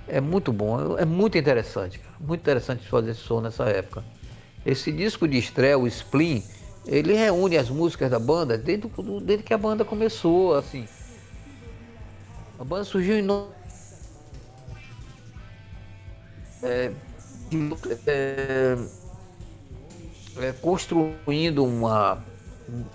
[0.08, 4.04] é muito bom, é muito interessante, cara, muito interessante fazer esse som nessa época.
[4.66, 6.44] Esse disco de estreia, o Spleen,
[6.88, 8.90] ele reúne as músicas da banda desde,
[9.22, 10.88] desde que a banda começou, assim.
[12.60, 13.48] A banda surgiu em no-
[16.62, 16.92] é,
[18.06, 18.78] é,
[20.38, 22.22] é, construindo uma,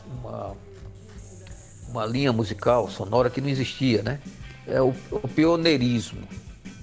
[0.07, 0.55] uma,
[1.89, 4.21] uma linha musical sonora que não existia, né?
[4.67, 6.29] É o, o pioneirismo.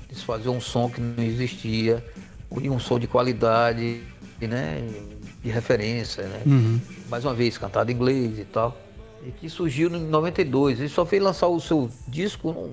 [0.09, 2.03] Eles faziam um som que não existia,
[2.59, 4.01] e um som de qualidade,
[4.41, 4.82] né?
[5.43, 6.41] De referência, né?
[6.47, 6.79] Uhum.
[7.09, 8.75] mais uma vez, cantado em inglês e tal,
[9.24, 10.80] e que surgiu em 92.
[10.80, 12.72] Ele só fez lançar o seu disco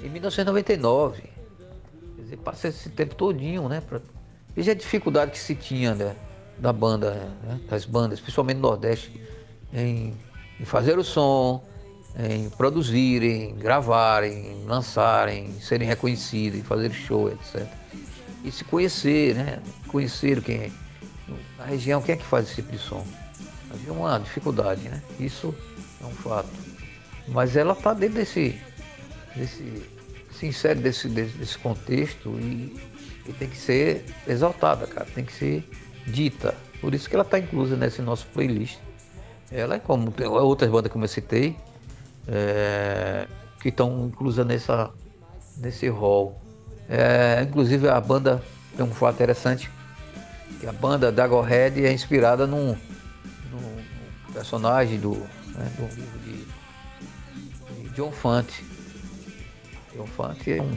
[0.00, 1.22] em 1999.
[2.16, 3.80] Quer dizer, passa esse tempo todinho, né?
[3.80, 4.00] Pra...
[4.54, 6.16] Veja a dificuldade que se tinha né,
[6.58, 9.20] da banda, né, das bandas, principalmente no Nordeste,
[9.72, 10.14] em,
[10.58, 11.64] em fazer o som,
[12.18, 17.66] em produzirem, gravarem, lançarem, serem reconhecidos, fazer show, etc.
[18.44, 19.60] E se conhecer, né?
[19.88, 20.70] Conhecer quem é.
[21.58, 23.04] Na região, quem é que faz esse tipo de som?
[23.80, 25.02] Havia uma dificuldade, né?
[25.18, 25.54] Isso
[26.02, 26.48] é um fato.
[27.26, 28.60] Mas ela está dentro desse,
[29.36, 29.82] desse
[30.38, 32.76] se insere desse, desse, contexto e,
[33.26, 35.06] e tem que ser exaltada, cara.
[35.12, 35.68] Tem que ser
[36.06, 36.54] dita.
[36.80, 38.78] Por isso que ela está inclusa nesse nosso playlist.
[39.50, 41.56] Ela é como tem outras bandas como eu citei,
[42.28, 43.26] é,
[43.60, 44.90] que estão inclusas nessa,
[45.56, 46.40] nesse rol.
[46.88, 48.42] É, inclusive a banda
[48.76, 49.70] tem um fato interessante,
[50.60, 52.76] que a banda Dagohead é inspirada num
[54.38, 58.64] personagem do, né, do livro de, de John Fante.
[59.96, 60.76] John Fante é um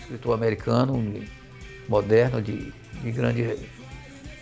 [0.00, 1.24] escritor americano um
[1.88, 2.70] moderno de,
[3.02, 3.56] de grande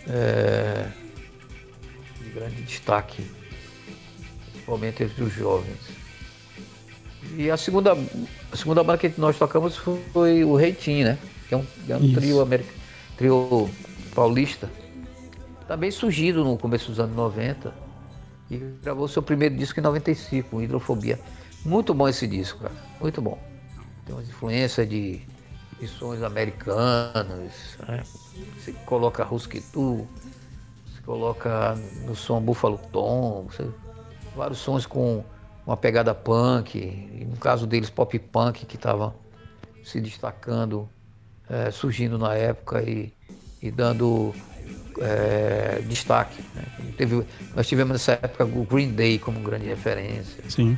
[0.09, 0.89] é,
[2.21, 3.25] de grande destaque,
[4.51, 5.79] principalmente entre os jovens.
[7.37, 7.93] E a segunda,
[8.51, 11.17] a segunda banda que nós tocamos foi o Reitinho, né?
[11.47, 12.77] Que é um, é um trio, americano,
[13.17, 13.69] trio
[14.13, 14.69] paulista.
[15.67, 17.73] Também surgido no começo dos anos 90.
[18.49, 21.19] E gravou seu primeiro disco em 95, Hidrofobia.
[21.65, 22.75] Muito bom esse disco, cara.
[22.99, 23.37] Muito bom.
[24.05, 25.21] Tem umas influências de,
[25.79, 27.77] de sons americanos.
[27.87, 28.07] Né?
[28.57, 30.07] Você coloca Husky Tu,
[30.85, 33.73] você coloca no som Buffalo Tom, você-
[34.35, 35.29] vários sons com
[35.65, 39.15] uma pegada punk, e no caso deles pop punk que estava
[39.83, 40.89] se destacando,
[41.49, 43.13] eh, surgindo na época e,
[43.61, 44.33] e dando
[44.99, 46.41] eh, destaque.
[46.55, 46.63] né?
[46.97, 47.23] Teve-
[47.55, 50.43] nós tivemos nessa época o Green Day como grande referência.
[50.49, 50.77] Sim.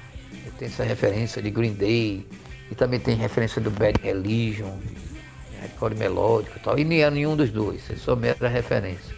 [0.58, 2.26] Tem essa referência de Green Day
[2.70, 6.78] e também tem referência do Bad Religion, né, hardcore melódico e tal.
[6.78, 9.16] E nem é nenhum dos dois, é só mera referência.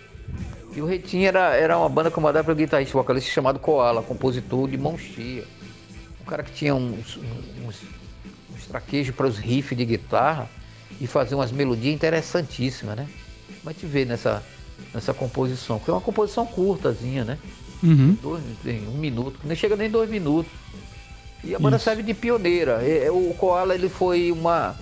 [0.75, 4.77] E o Retinho era, era uma banda comandada pelo guitarrista vocalista chamado Koala, compositor de
[4.77, 5.43] mão cheia.
[6.21, 7.17] Um cara que tinha uns,
[7.65, 7.81] uns,
[8.55, 10.47] uns traquejos para os riffs de guitarra
[10.99, 13.07] e fazia umas melodias interessantíssimas, né?
[13.63, 14.41] Mas te vê nessa,
[14.93, 17.37] nessa composição, que é uma composição curtazinha, né?
[17.83, 18.17] Uhum.
[18.21, 18.43] Dois,
[18.87, 20.51] um minuto, nem chega nem dois minutos.
[21.43, 21.85] E a banda Isso.
[21.85, 22.79] serve de pioneira.
[22.83, 24.75] É, é, O Koala ele foi uma,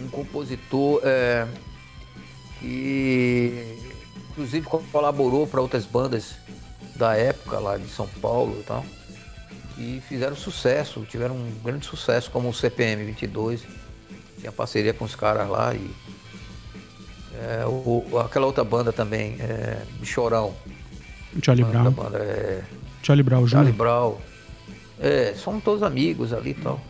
[0.00, 1.46] um compositor é,
[2.60, 3.76] que
[4.30, 6.34] inclusive colaborou para outras bandas
[6.94, 8.84] da época lá de São Paulo e tal.
[9.78, 13.62] E fizeram sucesso, tiveram um grande sucesso como o CPM 22.
[14.38, 15.90] Tinha parceria com os caras lá e
[17.38, 20.54] é, o- aquela outra banda também, é, Chorão.
[21.42, 21.92] Charlie Brown.
[21.92, 22.62] banda, é,
[23.02, 23.78] Charlie Brown Charlie Jr.
[23.78, 24.16] Brown.
[25.00, 26.80] É, somos todos amigos ali e tal.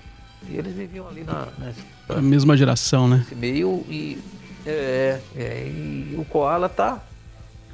[0.49, 3.27] E eles viviam ali na, nessa, A mesma geração, né?
[3.37, 4.19] meio e.
[4.67, 7.03] É, é, e o Koala tá.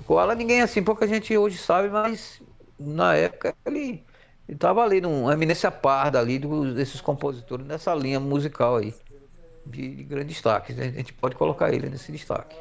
[0.00, 2.40] O Koala ninguém assim, pouca gente hoje sabe, mas
[2.78, 4.04] na época ele,
[4.48, 8.92] ele tava ali numa eminência parda ali dos, desses compositores nessa linha musical aí.
[9.66, 10.72] De, de grande destaque.
[10.72, 10.92] né?
[10.94, 12.56] A gente pode colocar ele nesse destaque.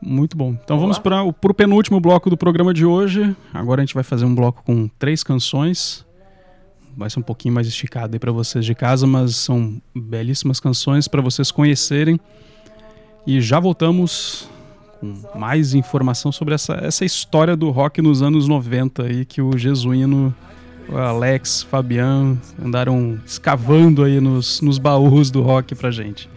[0.00, 0.50] Muito bom.
[0.50, 3.34] Então Vamos vamos para o penúltimo bloco do programa de hoje.
[3.52, 6.06] Agora a gente vai fazer um bloco com três canções.
[6.96, 11.08] Vai ser um pouquinho mais esticado aí para vocês de casa, mas são belíssimas canções
[11.08, 12.18] para vocês conhecerem.
[13.26, 14.48] E já voltamos
[15.00, 19.56] com mais informação sobre essa, essa história do rock nos anos 90 aí que o
[19.56, 20.34] Jesuíno,
[20.88, 26.28] o Alex, Fabian andaram escavando aí nos, nos baús do rock pra gente.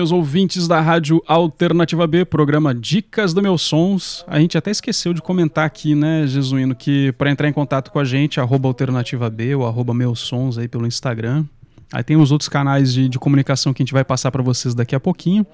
[0.00, 4.24] Meus ouvintes da Rádio Alternativa B, programa Dicas do Meus Sons.
[4.26, 7.98] A gente até esqueceu de comentar aqui, né, Jesuíno, que para entrar em contato com
[7.98, 11.44] a gente, arroba Alternativa B ou arroba Meus Sons aí pelo Instagram.
[11.92, 14.74] Aí tem os outros canais de, de comunicação que a gente vai passar para vocês
[14.74, 15.46] daqui a pouquinho.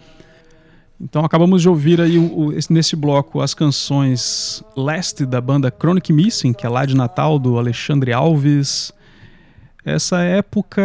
[1.00, 5.74] Então acabamos de ouvir aí o- o- esse- nesse bloco as canções Last da banda
[5.76, 8.92] Chronic Missing, que é lá de Natal, do Alexandre Alves.
[9.84, 10.84] Essa época,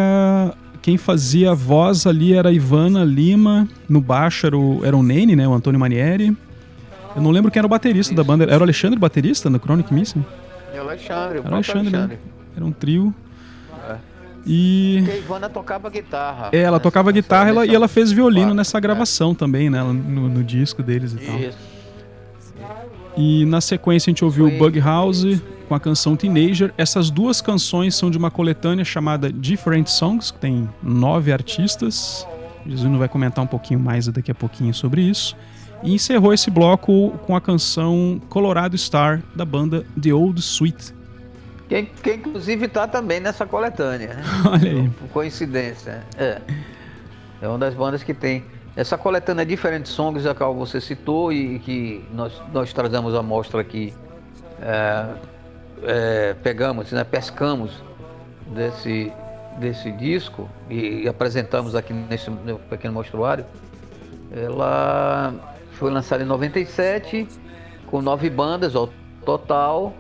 [0.81, 5.03] quem fazia a voz ali era a Ivana Lima, no baixo era o, era o
[5.03, 6.35] Nene, né, o Antônio Manieri.
[7.15, 8.45] Eu não lembro quem era o baterista da banda.
[8.45, 10.23] Era o Alexandre o baterista no Chronic Missing?
[10.73, 12.15] É o Alexandre, o Era o Alexandre, Alexandre.
[12.15, 12.21] né?
[12.55, 13.13] Era um trio.
[13.89, 13.95] É.
[14.47, 16.49] E Porque a Ivana tocava guitarra.
[16.51, 18.81] é, ela nessa- tocava guitarra ela- e ela fez violino nessa é.
[18.81, 21.37] gravação também, né, no, no disco deles e tal.
[21.39, 21.57] Isso.
[23.17, 25.25] E na sequência a gente ouviu Foi- Bug House
[25.71, 26.73] com a canção Teenager.
[26.77, 32.27] Essas duas canções são de uma coletânea chamada Different Songs, que tem nove artistas.
[32.65, 35.33] Jesus vai comentar um pouquinho mais daqui a pouquinho sobre isso.
[35.81, 40.93] E encerrou esse bloco com a canção Colorado Star, da banda The Old Sweet.
[41.69, 44.23] Que, que inclusive tá também nessa coletânea, né?
[44.51, 44.89] Olha aí.
[44.89, 46.03] Por coincidência.
[46.17, 46.41] É.
[47.41, 48.43] É uma das bandas que tem.
[48.75, 53.61] Essa coletânea Diferentes Songs, a qual você citou e que nós, nós trazemos a mostra
[53.61, 53.93] aqui,
[54.61, 55.05] é,
[55.83, 57.71] é, pegamos, né, pescamos
[58.47, 59.11] desse,
[59.59, 62.29] desse disco e, apresentamos aqui nesse
[62.69, 63.45] pequeno mostruário.
[64.31, 65.33] Ela
[65.73, 67.27] foi lançada em 97
[67.87, 68.87] com nove bandas, ó,
[69.25, 69.93] total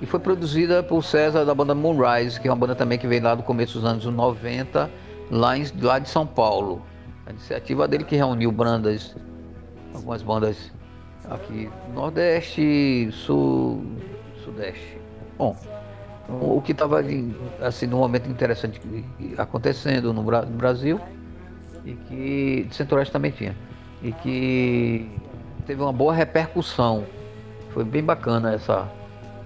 [0.00, 3.22] e foi produzida por César da banda Moonrise, que é uma banda também que veio
[3.22, 4.90] lá do começo dos anos 90,
[5.30, 6.82] lá, em, lá de São Paulo.
[7.26, 9.14] A iniciativa dele que reuniu bandas,
[9.94, 10.72] algumas bandas
[11.28, 13.84] aqui Nordeste, Sul,
[14.44, 14.98] Sudeste.
[15.38, 15.56] Bom,
[16.28, 17.00] o que estava
[17.62, 18.80] assim num momento interessante
[19.38, 21.00] acontecendo no, Bra- no Brasil
[21.84, 23.56] e que de Centro-Oeste também tinha
[24.02, 25.08] e que
[25.66, 27.04] teve uma boa repercussão.
[27.70, 28.88] Foi bem bacana essa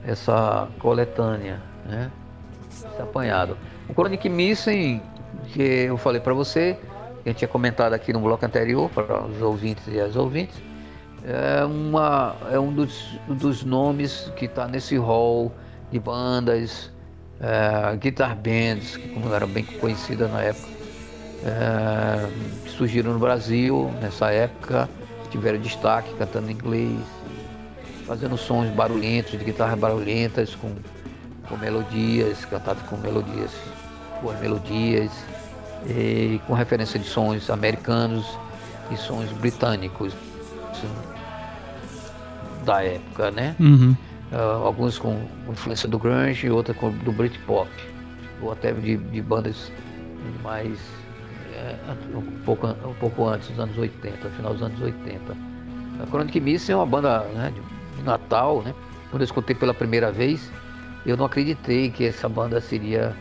[0.05, 2.11] essa coletânea, né?
[2.69, 3.57] Esse apanhado.
[3.89, 5.01] O Chronic Missing,
[5.53, 6.77] que eu falei para você,
[7.23, 10.61] que eu tinha comentado aqui no bloco anterior para os ouvintes e as ouvintes,
[11.25, 15.53] é, uma, é um dos, dos nomes que está nesse hall
[15.93, 16.91] de bandas,
[17.41, 20.69] é, guitar bands, que como era bem conhecida na época,
[22.65, 24.89] que surgiram no Brasil nessa época,
[25.31, 27.01] tiveram destaque cantando em inglês,
[28.07, 30.75] fazendo sons barulhentos, de guitarras barulhentas, com,
[31.49, 33.51] com melodias, cantadas com melodias,
[34.23, 35.11] boas melodias,
[35.87, 38.27] e com referência de sons americanos
[38.91, 40.13] e sons britânicos
[40.71, 40.89] assim,
[42.65, 43.57] da época, né?
[43.59, 43.97] Uhum.
[44.33, 47.69] Ah, alguns com influência do grunge, outros com do Britpop,
[48.41, 49.71] ou até de, de bandas
[50.43, 50.79] mais
[51.55, 51.77] é,
[52.17, 55.37] um, pouco, um pouco antes dos anos 80, final dos anos 80.
[56.03, 58.75] A Chronic Missing é uma banda né, de, Natal, né?
[59.11, 60.51] Quando eu escutei pela primeira vez,
[61.05, 63.15] eu não acreditei que essa banda seria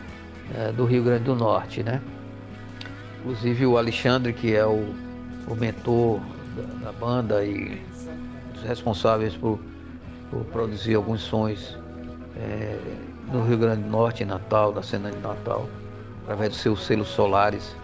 [0.55, 2.01] é, do Rio Grande do Norte, né?
[3.19, 4.95] Inclusive o Alexandre, que é o,
[5.45, 6.21] o mentor
[6.55, 7.81] da, da banda e
[8.53, 9.59] dos responsáveis por
[10.31, 11.77] por produzir alguns sons
[12.37, 12.79] é,
[13.31, 15.67] no Rio Grande do Norte, em Natal, na cena de Natal,
[16.23, 17.75] através dos seus selos solares,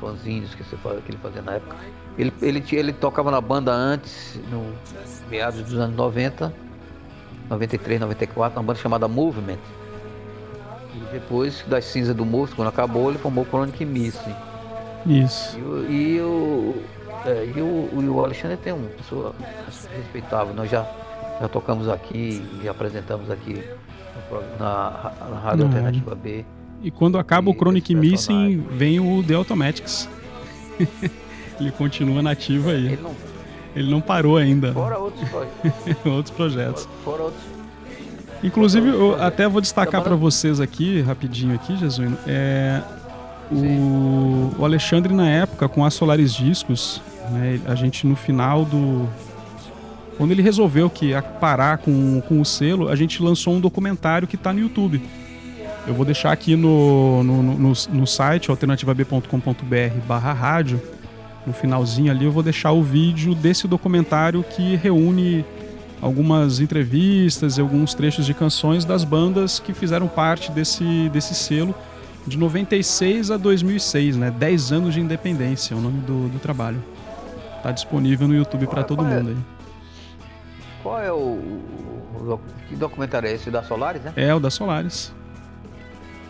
[0.00, 1.76] sonzinhos que, que ele fazia na época.
[2.16, 4.72] Ele, ele, ele tocava na banda antes, no
[5.28, 6.52] meados dos anos 90,
[7.48, 9.58] 93, 94, uma banda chamada Movement.
[10.94, 14.34] E depois das cinzas do Movement, quando acabou, ele formou o Chronic Missing.
[15.06, 15.58] Isso.
[15.88, 16.82] E, e o,
[17.24, 19.34] é, e o, e o Alexandre tem uma pessoa
[19.96, 20.54] respeitável.
[20.54, 20.86] Nós já,
[21.42, 23.60] já tocamos aqui e apresentamos aqui
[24.60, 26.44] na, na Rádio Na Alternativa B.
[26.80, 30.08] E quando acaba o E Chronic esse Missing, vem o The Automatics.
[31.60, 32.86] Ele continua nativo aí.
[32.86, 33.14] Ele não,
[33.74, 34.72] Ele não parou ainda.
[34.72, 36.06] fora outros projetos.
[36.06, 36.88] Outros projetos.
[37.04, 37.42] Fora outros.
[38.42, 42.82] Inclusive, eu até vou destacar para vocês aqui, rapidinho aqui, Jesuíno, é
[43.50, 49.08] o, o Alexandre na época com a Solaris Discos, né, a gente no final do
[50.16, 54.28] quando ele resolveu que ia parar com, com o selo, a gente lançou um documentário
[54.28, 55.02] que está no YouTube.
[55.86, 60.80] Eu vou deixar aqui no, no, no, no- site alternativab.com.br barra rádio.
[61.46, 65.44] No finalzinho ali eu vou deixar o vídeo desse documentário que reúne
[66.00, 71.74] algumas entrevistas e alguns trechos de canções das bandas que fizeram parte desse, desse selo
[72.26, 74.30] de 96 a 2006, né?
[74.30, 76.82] 10 anos de independência é o nome do, do trabalho.
[77.62, 79.36] Tá disponível no YouTube para todo mundo aí.
[80.82, 83.50] Qual é o, o Que documentário é esse?
[83.50, 84.12] Da Solaris, né?
[84.16, 85.12] É o da Solaris.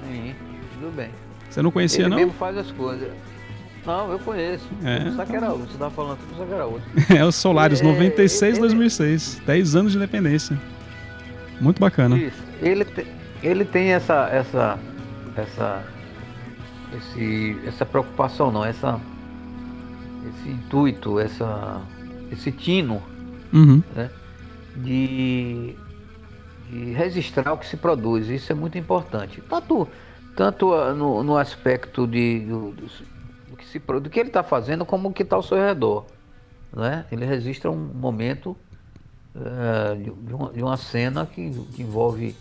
[0.06, 0.34] Sim,
[0.74, 1.10] tudo bem.
[1.48, 2.16] Você não conhecia, Ele não?
[2.16, 3.10] mesmo faz as coisas.
[3.84, 4.64] Não, eu conheço.
[4.84, 5.66] É, era outro.
[5.66, 6.82] Você estava falando, que era outro.
[7.16, 9.42] É o Solaris, É, 96 ele- 2006.
[9.44, 10.58] 10 anos de independência.
[11.60, 12.16] Muito bacana.
[12.16, 12.42] Isso.
[12.60, 13.06] Ele, te-
[13.42, 14.78] ele tem essa, essa,
[15.36, 15.84] essa,
[16.96, 19.00] esse, essa preocupação, não, essa,
[20.28, 21.80] esse intuito, essa,
[22.30, 23.02] esse tino
[23.52, 23.82] Uhum.
[24.76, 25.76] De,
[26.70, 28.28] de registrar o que se produz.
[28.28, 29.42] Isso é muito importante.
[29.48, 29.88] Tanto,
[30.36, 34.84] tanto ah, no, no aspecto de, do, do, que se, do que ele está fazendo,
[34.84, 36.06] como o que está ao seu redor.
[36.72, 37.04] Né?
[37.12, 38.56] Ele registra um momento
[39.34, 42.36] eh, de, uma, de uma cena que, que envolve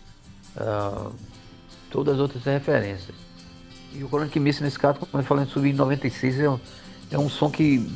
[0.57, 1.09] ah,
[1.89, 3.15] todas as outras referências.
[3.93, 6.59] E o Chronic Missing, nesse caso, como eu falei, subir em 96, é um,
[7.11, 7.89] é um som que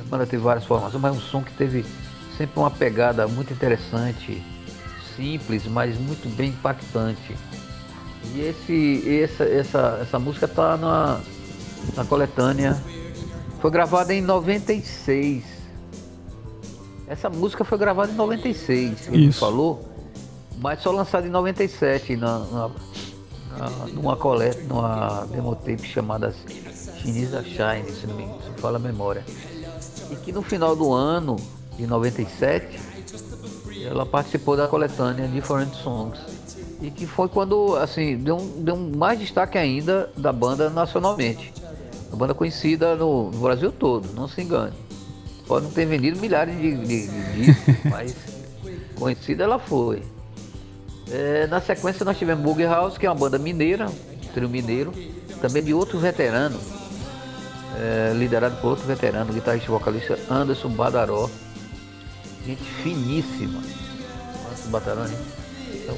[0.00, 1.84] a banda teve várias formações, mas é um som que teve
[2.36, 4.42] sempre uma pegada muito interessante,
[5.16, 7.36] simples, mas muito bem impactante.
[8.34, 11.20] E esse, essa, essa, essa música está na,
[11.94, 12.80] na coletânea.
[13.60, 15.44] Foi gravada em 96.
[17.06, 19.38] Essa música foi gravada em 96, ele Isso.
[19.38, 19.88] falou,
[20.58, 22.70] mas só lançada em 97 na, na,
[23.56, 26.34] na, numa coleta, numa demotape chamada
[26.98, 29.24] Chinesa Shine, se não me se fala a memória.
[30.10, 31.36] E que no final do ano
[31.76, 32.78] de 97
[33.84, 36.18] ela participou da coletânea Different Songs.
[36.82, 41.52] E que foi quando, assim, deu, um- deu um mais destaque ainda da banda nacionalmente.
[42.08, 44.72] Uma banda conhecida no, no Brasil todo, não se engane.
[45.46, 48.14] Pode não ter vendido milhares de, de, de discos, mas
[48.96, 50.02] Conhecida ela foi.
[51.10, 54.92] É, na sequência nós tivemos Boogie House, que é uma banda mineira, um trio mineiro,
[55.40, 56.58] também de outro veterano,
[57.78, 61.28] é, liderado por outro veterano, guitarrista e vocalista Anderson Badaró.
[62.46, 63.60] Gente finíssima.
[64.66, 65.16] Anderson Badaró, hein?
[65.74, 65.96] Então,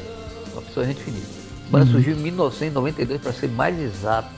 [0.53, 1.38] uma pessoa gente finíssima.
[1.66, 4.30] A banda surgiu em 1992, para ser mais exato.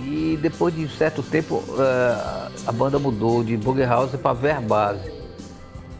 [0.00, 5.12] E depois de um certo tempo, eh, a banda mudou de Boogie House para Verbase.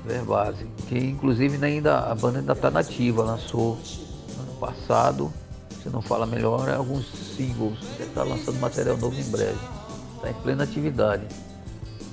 [0.05, 3.78] Verbase, que inclusive ainda a banda ainda está nativa, lançou
[4.38, 5.32] ano passado,
[5.82, 9.59] se não fala melhor, é alguns singles, estar lançando material novo em breve.
[10.16, 11.24] Está em plena atividade.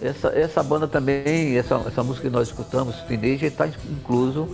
[0.02, 4.47] Essa, essa banda também, essa, essa música que nós escutamos, Teenager, está incluso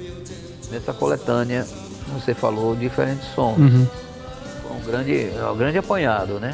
[0.72, 1.66] nessa coletânea,
[2.06, 3.58] como você falou, diferentes sons.
[3.58, 3.88] Uhum.
[4.62, 6.54] Foi um grande, é um grande apanhado, né?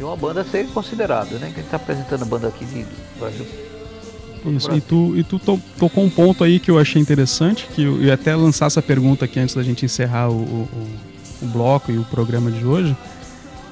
[0.00, 1.48] E uma banda a ser considerada, né?
[1.48, 2.86] Que a gente está apresentando a banda aqui de,
[3.18, 3.44] Brasil.
[4.46, 7.82] Isso, e tu, e tu to- tocou um ponto aí que eu achei interessante, que
[7.82, 10.88] eu ia até lançar essa pergunta aqui antes da gente encerrar o, o, o-
[11.42, 12.96] o bloco e o programa de hoje,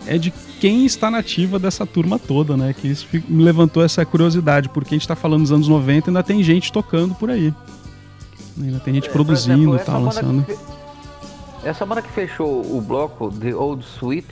[0.07, 2.75] é de quem está nativa dessa turma toda, né?
[2.79, 6.11] Que isso me levantou essa curiosidade, porque a gente está falando dos anos 90 e
[6.11, 7.53] ainda tem gente tocando por aí.
[8.61, 10.45] Ainda tem gente É, produzindo exemplo, e tal, lançando.
[10.45, 10.57] que
[11.69, 14.27] Essa banda que fechou o bloco, The Old Sweet,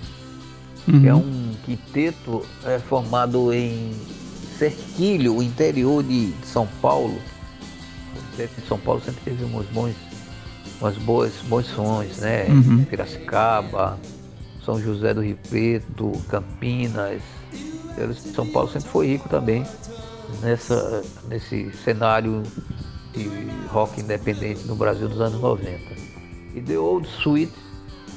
[0.86, 1.00] Uhum.
[1.00, 3.92] que é um quinteto é, formado em
[4.58, 7.18] Serquilho, o interior de São Paulo.
[8.36, 9.94] De São Paulo sempre teve uns bons,
[10.80, 12.46] umas boas, bons sons, né?
[12.48, 12.84] Uhum.
[12.84, 13.98] Piracicaba,
[14.64, 17.22] São José do Rio Preto, Campinas.
[18.34, 19.64] São Paulo sempre foi rico também
[20.42, 22.42] nessa, nesse cenário
[23.12, 23.30] de
[23.68, 25.78] rock independente no Brasil dos anos 90.
[26.54, 27.52] E The Old Sweet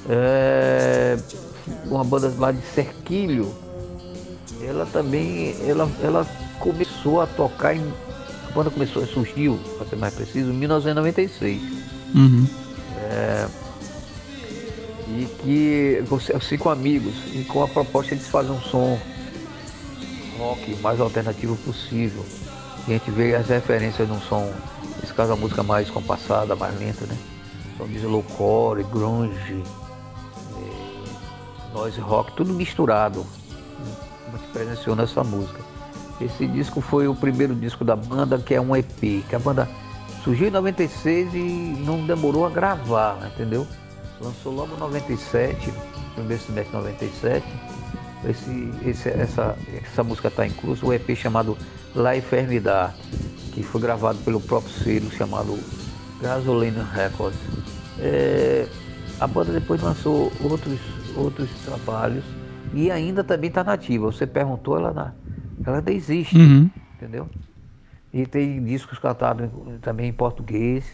[0.09, 1.17] é
[1.85, 3.53] uma banda lá de Serquilho,
[4.61, 6.25] ela também ela, ela
[6.59, 7.83] começou a tocar em.
[8.47, 11.61] A banda começou, surgiu, para ser mais preciso, em 1996.
[12.15, 12.47] Uhum.
[15.09, 16.03] E que
[16.35, 18.99] assim com amigos e com a proposta de fazer um som
[20.37, 22.25] rock mais alternativo possível.
[22.87, 24.51] E a gente vê as referências num som,
[24.99, 27.17] nesse caso a música mais compassada, mais lenta, né?
[27.77, 29.63] Som de slowcore, grunge,
[30.57, 33.25] eh, noise rock, tudo misturado.
[34.39, 35.59] Se presenciou nessa música.
[36.19, 39.67] Esse disco foi o primeiro disco da banda, que é um EP, que a banda
[40.23, 41.37] surgiu em 96 e
[41.85, 43.65] não demorou a gravar, entendeu?
[44.19, 45.71] Lançou logo em 97,
[46.15, 47.45] primeiro semestre de 97.
[48.27, 51.55] Esse, esse- essa, essa música está incluso, o EP chamado
[51.95, 52.95] La Enfermidade,
[53.53, 55.57] que foi gravado pelo próprio selo chamado
[56.21, 57.39] Gasoline Records.
[57.99, 58.67] É,
[59.19, 60.79] a banda depois lançou outros,
[61.15, 62.23] outros trabalhos
[62.73, 64.07] e ainda também está nativa.
[64.11, 65.13] Você perguntou, ela, na-
[65.65, 66.69] ela ainda existe Uhum.
[66.95, 67.29] entendeu?
[68.11, 69.47] E tem discos cantados
[69.81, 70.85] também em português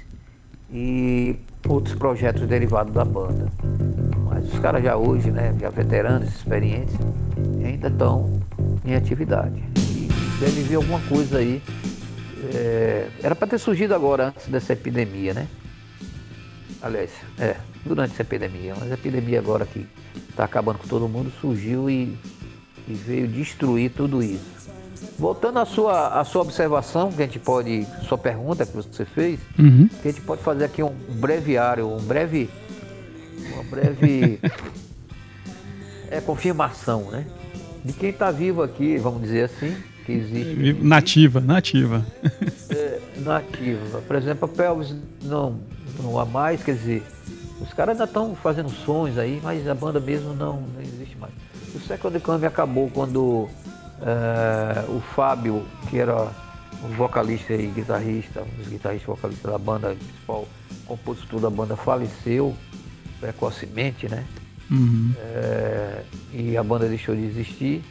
[0.72, 1.38] e
[1.68, 3.48] outros projetos derivados da banda.
[4.30, 6.96] Mas os caras já hoje, né, já veteranos, experientes,
[7.64, 8.42] ainda estão
[8.86, 9.64] em atividade.
[9.78, 10.10] E
[10.40, 11.62] deve vir alguma coisa aí.
[12.54, 15.48] é, era para ter surgido agora, antes dessa epidemia, né?
[16.82, 19.88] Aliás, é, durante essa epidemia, mas a epidemia agora que
[20.30, 22.18] está acabando com todo mundo surgiu e,
[22.88, 24.53] e veio destruir tudo isso.
[25.20, 29.40] Voltando à sua, à sua observação, que a gente pode, sua pergunta que você fez,
[29.58, 29.88] Uhum.
[30.02, 32.50] que a gente pode fazer aqui um breviário, um breve,
[33.54, 34.40] uma breve
[36.10, 37.26] é, confirmação, né?
[37.84, 39.76] De quem está vivo aqui, vamos dizer assim,
[40.06, 42.06] que existe Nativa, nativa.
[42.70, 44.02] é, nativa.
[44.08, 45.60] Por exemplo, a Pelvis não,
[46.02, 47.04] não há mais, quer dizer,
[47.62, 51.34] os caras ainda estão fazendo sons aí, mas a banda mesmo não, não existe mais.
[51.76, 53.50] O Second Coming acabou quando
[54.06, 56.16] é, o Fábio, que era
[56.84, 60.48] o vocalista e guitarrista, um dos guitarristas e vocalistas da banda, principal
[60.86, 62.54] compositor da banda, faleceu
[63.20, 64.26] precocemente, né?
[64.70, 65.14] Uhum.
[65.18, 66.04] É,
[66.34, 67.84] e a banda deixou de existir,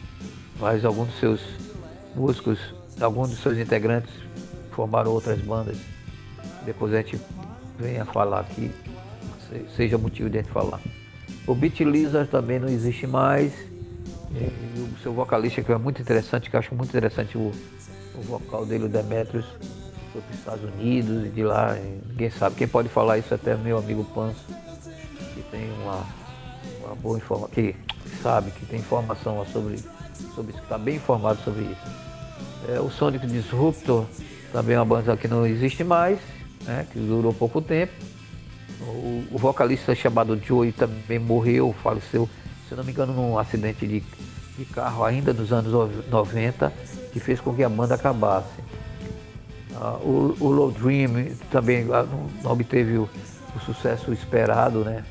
[0.61, 1.41] mas alguns dos seus
[2.15, 2.59] músicos,
[3.01, 4.13] alguns dos seus integrantes
[4.73, 5.79] formaram outras bandas.
[6.67, 7.19] Depois a gente
[7.79, 8.71] vem a falar aqui,
[9.49, 10.81] se- seja motivo de a gente falar.
[11.47, 13.53] O Beat Lizard também não existe mais.
[14.35, 17.53] E o seu vocalista, que é muito interessante, que eu acho muito interessante o,
[18.15, 19.45] o vocal dele, o Demetrius,
[20.13, 22.57] foi para os Estados Unidos e de lá, e ninguém sabe.
[22.57, 24.45] Quem pode falar isso até é meu amigo Panso,
[25.35, 26.07] que tem uma,
[26.85, 27.75] uma boa informação, que
[28.23, 29.79] sabe, que tem informação sobre,
[30.35, 32.03] sobre isso, que está bem informado sobre isso.
[32.69, 34.07] É, o Sonic Disruptor
[34.53, 36.19] também é uma banda que não existe mais,
[36.65, 37.93] né, que durou pouco tempo.
[38.81, 42.29] O, o vocalista chamado Joey também morreu, faleceu,
[42.73, 44.03] se não me engano, num acidente de,
[44.57, 45.73] de carro ainda dos anos
[46.09, 46.73] 90,
[47.13, 48.49] que fez com que a banda acabasse.
[49.77, 52.07] Ah, o, o Low Dream também ah,
[52.43, 53.09] não, obteve o,
[53.55, 55.05] o sucesso esperado, né?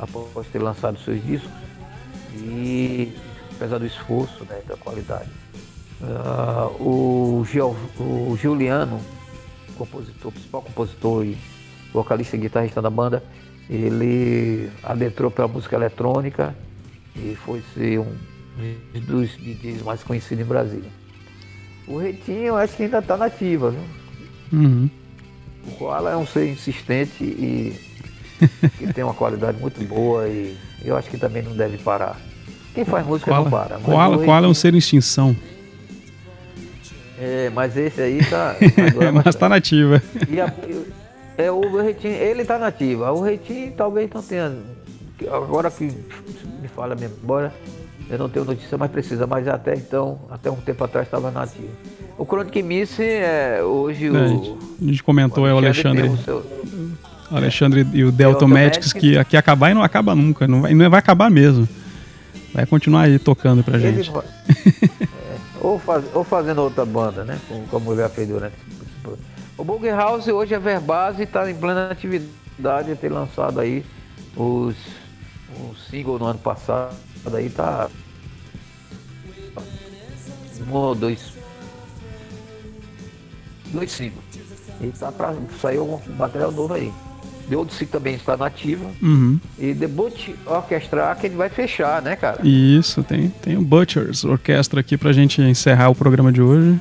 [0.00, 1.50] Após ter lançado seus discos.
[2.34, 3.12] E
[3.54, 4.60] apesar do esforço, né?
[4.66, 5.30] Da qualidade.
[6.02, 9.00] Ah, o, Gil, o Juliano,
[9.78, 11.38] compositor, principal compositor e
[11.92, 13.22] vocalista e guitarrista da banda,
[13.68, 16.52] ele adentrou pela música eletrônica
[17.16, 18.12] e foi ser um
[19.06, 20.90] dos DJs mais conhecidos em Brasília.
[21.86, 23.80] O Retinho acho que ainda está nativa, viu?
[24.52, 24.90] Uhum.
[25.66, 27.74] O Koala é um ser insistente e
[28.78, 32.18] que tem uma qualidade muito boa e eu acho que também não deve parar.
[32.74, 33.78] Quem faz música não para.
[33.78, 35.34] Koala, o Koala é um ser em extinção.
[37.18, 38.56] É, mas esse aí tá.
[38.90, 40.02] agora Mas tá nativa.
[40.28, 40.52] E a-
[41.36, 43.12] é, o Reitinho, ele tá nativa.
[43.12, 44.52] O Reitinho talvez não tenha.
[45.28, 47.52] Agora que me fala a minha memória,
[48.08, 51.68] eu não tenho notícia mais precisa, mas até então, até um tempo atrás estava nativo.
[52.18, 54.16] O Chronic Missing é hoje É, o.
[54.16, 56.44] a gente- a gente comentou é o Alexandre, tem o seu-
[57.30, 60.46] o Alexandre e o Delta Magics que aqui acabar e não acaba nunca.
[60.48, 61.68] Não vai, não vai acabar mesmo.
[62.52, 64.10] Vai continuar aí tocando pra ele gente.
[64.10, 67.38] é, ou, faz- ou fazendo outra banda, né?
[67.48, 68.54] Como, como ele já fez durante.
[69.56, 73.84] O Boogie House hoje é verbase e está em plena atividade, ter lançado aí
[74.36, 74.74] os,
[75.70, 76.94] os singles no ano passado.
[77.32, 77.88] Aí tá.
[80.68, 81.32] Um ou dois.
[83.66, 84.24] Dois singles.
[84.80, 86.92] E tá pra sair um material novo aí.
[87.48, 88.86] The Old Sick também está nativa.
[89.02, 89.40] Uhum.
[89.58, 92.46] E The Boot Orchestra que ele vai fechar, né, cara?
[92.46, 96.78] Isso, tem, tem o Butchers Orquestra aqui pra gente encerrar o programa de hoje.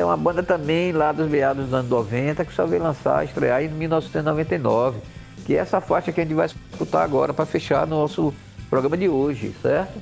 [0.02, 3.68] uma banda também lá dos meados dos anos 90 que só veio lançar, estrear em
[3.68, 4.98] 1999.
[5.44, 8.32] Que é essa faixa que a gente vai escutar agora para fechar nosso
[8.68, 10.00] programa de hoje, certo?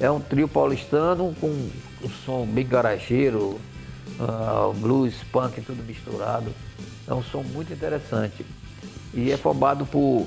[0.00, 3.60] É um trio paulistano com um som bem garageiro,
[4.18, 6.52] ah, blues, punk, tudo misturado.
[7.06, 8.44] É um som muito interessante.
[9.14, 10.26] E é formado por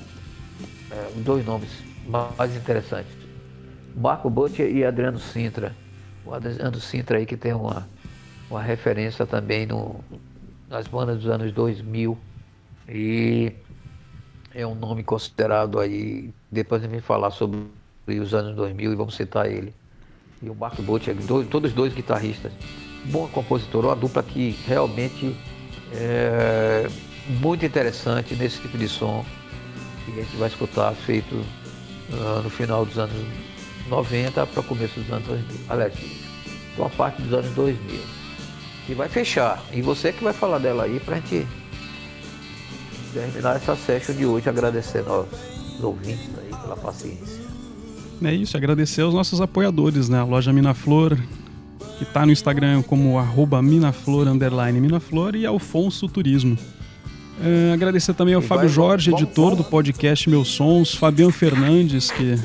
[0.91, 1.69] é, dois nomes
[2.07, 3.11] mais interessantes.
[3.95, 5.75] Marco Butcher e Adriano Sintra.
[6.25, 7.87] O Adriano Sintra aí que tem uma,
[8.49, 9.99] uma referência também no,
[10.69, 12.17] nas bandas dos anos 2000
[12.87, 13.53] e
[14.55, 17.59] é um nome considerado aí, depois a gente falar sobre
[18.07, 19.73] os anos 2000 e vamos citar ele.
[20.41, 22.53] E o Marco Butcher, dois, todos dois guitarristas.
[23.05, 25.35] Bom compositor, uma dupla que realmente
[25.91, 26.87] é
[27.41, 29.25] muito interessante nesse tipo de som
[30.05, 31.35] que a gente vai escutar feito
[32.13, 33.15] ah, no final dos anos
[33.89, 35.59] 90 para começo dos anos 2000.
[35.67, 35.93] Aliás,
[36.77, 37.99] uma parte dos anos 2000.
[38.87, 39.61] E vai fechar.
[39.73, 41.45] E você que vai falar dela aí para a gente
[43.19, 45.27] terminar essa session de hoje, agradecendo aos
[45.81, 47.43] ouvintes aí pela paciência.
[48.23, 50.19] É isso, agradecer aos nossos apoiadores, né?
[50.19, 51.17] A loja Minaflor,
[51.97, 56.57] que tá no Instagram como arroba Minaflor, underline Minaflor, e Alfonso Turismo.
[57.43, 60.93] É, agradecer também ao E Fábio vai- Jorge, vamos- editor vamos- do podcast Meus Sons,
[60.95, 62.35] Fabiano Fernandes, que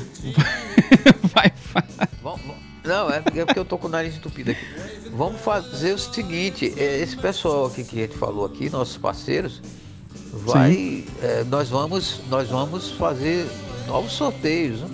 [1.33, 1.51] vai,
[2.83, 4.65] Não, é porque é porque eu tô com o nariz entupido aqui.
[5.15, 9.61] Vamos fazer o seguinte, é, esse pessoal aqui que a gente falou aqui, nossos parceiros,
[10.31, 11.03] vai.
[11.21, 13.47] é, nós, vamos, nós vamos fazer
[13.87, 14.79] novos sorteios.
[14.81, 14.87] né?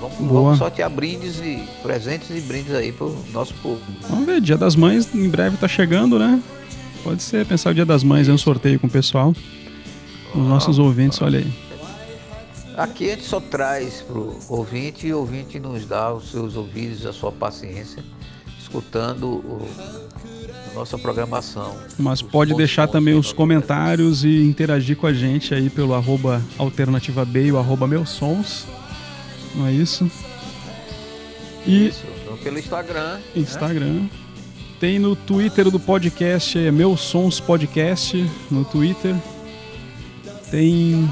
[0.00, 3.86] Vamos, vamos sortear brindes e presentes e brindes aí pro nosso público.
[4.08, 6.42] Vamos ver, Dia das Mães em breve tá chegando, né?
[7.04, 9.32] Pode ser pensar o Dia das Mães é um sorteio com o pessoal.
[10.34, 11.52] Os nossos ouvintes, olha aí.
[12.76, 17.04] Aqui a gente só traz pro ouvinte e o ouvinte nos dá os seus ouvidos,
[17.04, 18.02] a sua paciência,
[18.58, 19.68] escutando o-
[20.74, 21.76] nossa programação.
[21.98, 27.24] Mas pode deixar também os comentários e interagir com a gente aí pelo arroba alternativa
[27.24, 28.66] B e o arroba meus sons.
[29.54, 30.10] Não é isso?
[31.66, 33.14] E Isso, então, pelo Instagram.
[33.14, 33.22] né?
[33.36, 34.06] Instagram.
[34.80, 39.14] Tem no Twitter do podcast, é Meus Sons Podcast, no Twitter.
[40.50, 41.08] Tem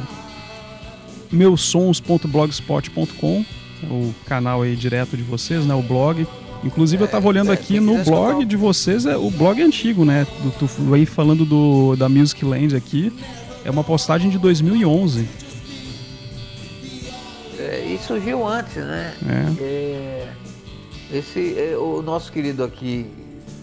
[1.30, 3.44] meusons.blogspot.com,
[3.84, 6.26] o canal aí direto de vocês, né, o blog.
[6.62, 10.04] Inclusive eu tava olhando é, aqui no blog de vocês, é, o blog é antigo,
[10.04, 10.26] né?
[10.42, 13.12] Do, tu aí falando do, da Music Land aqui.
[13.64, 15.28] É uma postagem de 2011.
[17.58, 19.14] É, e surgiu antes, né?
[19.26, 19.62] É.
[19.62, 20.28] É,
[21.12, 23.06] esse, é, o nosso querido aqui,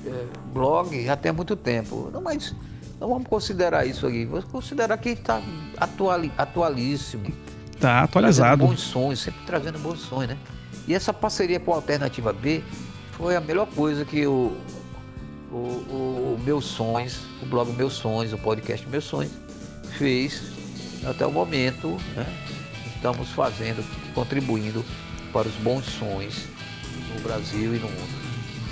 [0.05, 2.09] é, blog, já tem muito tempo.
[2.11, 2.55] Não, mas
[2.99, 4.25] não vamos considerar isso aqui.
[4.25, 5.41] Vamos considerar que está
[5.77, 7.25] atuali, atualíssimo.
[7.79, 8.57] Tá atualizado.
[8.57, 10.37] Trazendo bons sons, sempre trazendo bons sons, né?
[10.87, 12.63] E essa parceria com a Alternativa B
[13.17, 14.55] foi a melhor coisa que o,
[15.51, 19.31] o, o, o Meus Sonhos, o blog Meus Sonhos, o podcast Meus Sonhos,
[19.97, 20.41] fez
[21.05, 22.25] até o momento, né?
[22.95, 23.83] Estamos fazendo,
[24.13, 24.83] contribuindo
[25.31, 26.45] para os bons sons
[27.15, 28.27] no Brasil e no mundo.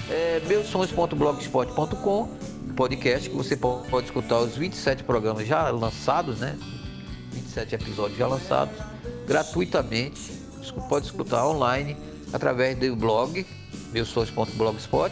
[0.09, 2.29] é meusons.blogspot.com,
[2.75, 6.57] podcast que você po- pode escutar os 27 programas já lançados, né?
[7.31, 8.75] 27 episódios já lançados,
[9.27, 10.33] gratuitamente.
[10.89, 11.95] Pode escutar online
[12.33, 13.45] através do blog
[13.95, 15.11] meusons.blogspot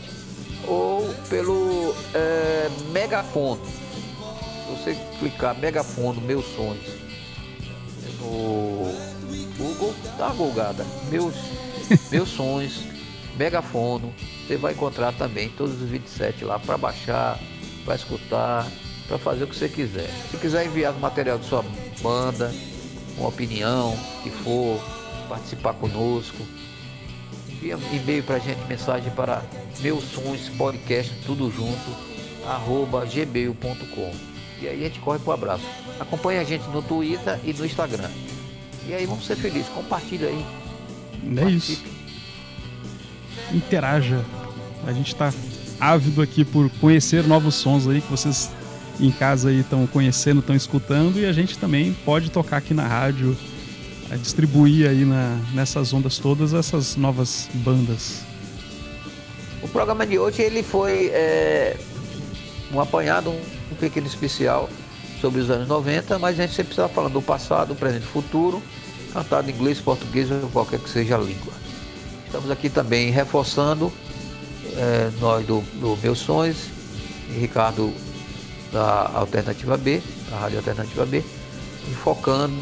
[0.68, 3.62] ou pelo é, megafone.
[3.66, 6.86] Se você clicar megafone Meus Sonhos
[8.20, 8.92] no
[9.58, 10.86] Google, dá uma golgada.
[11.10, 11.34] Meus,
[12.12, 12.82] meus sonhos,
[13.38, 14.14] megafono.
[14.46, 17.40] Você vai encontrar também todos os 27 lá para baixar,
[17.86, 18.70] para escutar,
[19.08, 20.10] para fazer o que você quiser.
[20.30, 21.64] Se quiser enviar o material de sua
[22.02, 22.54] banda,
[23.18, 24.82] uma opinião, que for,
[25.30, 26.46] participar conosco,
[27.64, 29.42] envia e-mail para a gente, mensagem para
[29.80, 31.96] meus sonhos podcast, tudo junto,
[32.46, 34.12] arroba gmail.com.
[34.62, 35.64] E aí a gente corre pro abraço.
[36.00, 38.10] Acompanhe a gente no Twitter e no Instagram.
[38.88, 39.70] E aí vamos ser felizes.
[39.70, 40.46] Compartilha aí.
[41.38, 41.84] É isso.
[43.54, 44.24] Interaja.
[44.86, 45.34] A gente tá
[45.80, 48.50] ávido aqui por conhecer novos sons aí que vocês
[49.00, 52.86] em casa aí estão conhecendo, estão escutando e a gente também pode tocar aqui na
[52.86, 53.36] rádio,
[54.14, 58.22] a distribuir aí na, nessas ondas todas essas novas bandas.
[59.62, 61.76] O programa de hoje ele foi é,
[62.72, 64.70] um apanhado, um, pequeno especial
[65.20, 68.62] sobre os anos 90, mas a gente sempre está falando do passado, presente e futuro,
[69.12, 71.54] cantado em inglês, português ou qualquer que seja a língua.
[72.26, 73.92] Estamos aqui também reforçando
[74.76, 76.58] é, nós do, do Meus Sonhos
[77.30, 77.92] e Ricardo
[78.72, 81.24] da Alternativa B, da Rádio Alternativa B,
[81.90, 82.54] e focando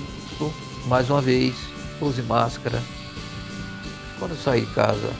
[0.85, 1.55] mais uma vez,
[2.01, 2.81] use máscara.
[4.19, 5.11] Quando sair de casa,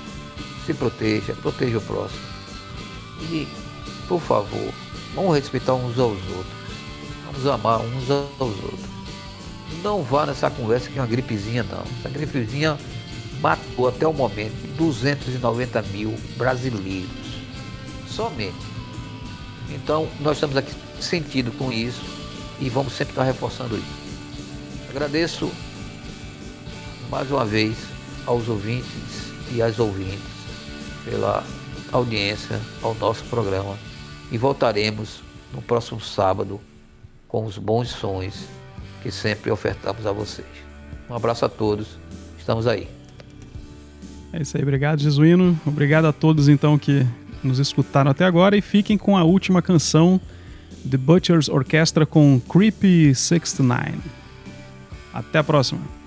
[0.65, 2.21] se proteja, proteja o próximo.
[3.21, 3.47] E,
[4.07, 4.73] por favor,
[5.15, 6.61] vamos respeitar uns aos outros.
[7.25, 8.91] Vamos amar uns aos outros.
[9.83, 11.83] Não vá nessa conversa que é uma gripezinha, não.
[11.99, 12.77] Essa gripezinha
[13.39, 17.09] matou até o momento 290 mil brasileiros.
[18.07, 18.53] Somente.
[19.69, 22.01] Então, nós estamos aqui sentido com isso
[22.59, 24.00] e vamos sempre estar reforçando isso.
[24.91, 25.49] Agradeço
[27.09, 27.77] mais uma vez
[28.25, 30.19] aos ouvintes e às ouvintes
[31.05, 31.45] pela
[31.93, 33.77] audiência ao nosso programa
[34.33, 35.23] e voltaremos
[35.53, 36.59] no próximo sábado
[37.25, 38.49] com os bons sons
[39.01, 40.45] que sempre ofertamos a vocês.
[41.09, 41.97] Um abraço a todos,
[42.37, 42.89] estamos aí.
[44.33, 45.57] É isso aí, obrigado, Jesuíno.
[45.65, 47.07] Obrigado a todos então que
[47.41, 50.19] nos escutaram até agora e fiquem com a última canção
[50.89, 54.20] The Butchers Orchestra com Creepy 69.
[55.13, 56.00] Até a próxima.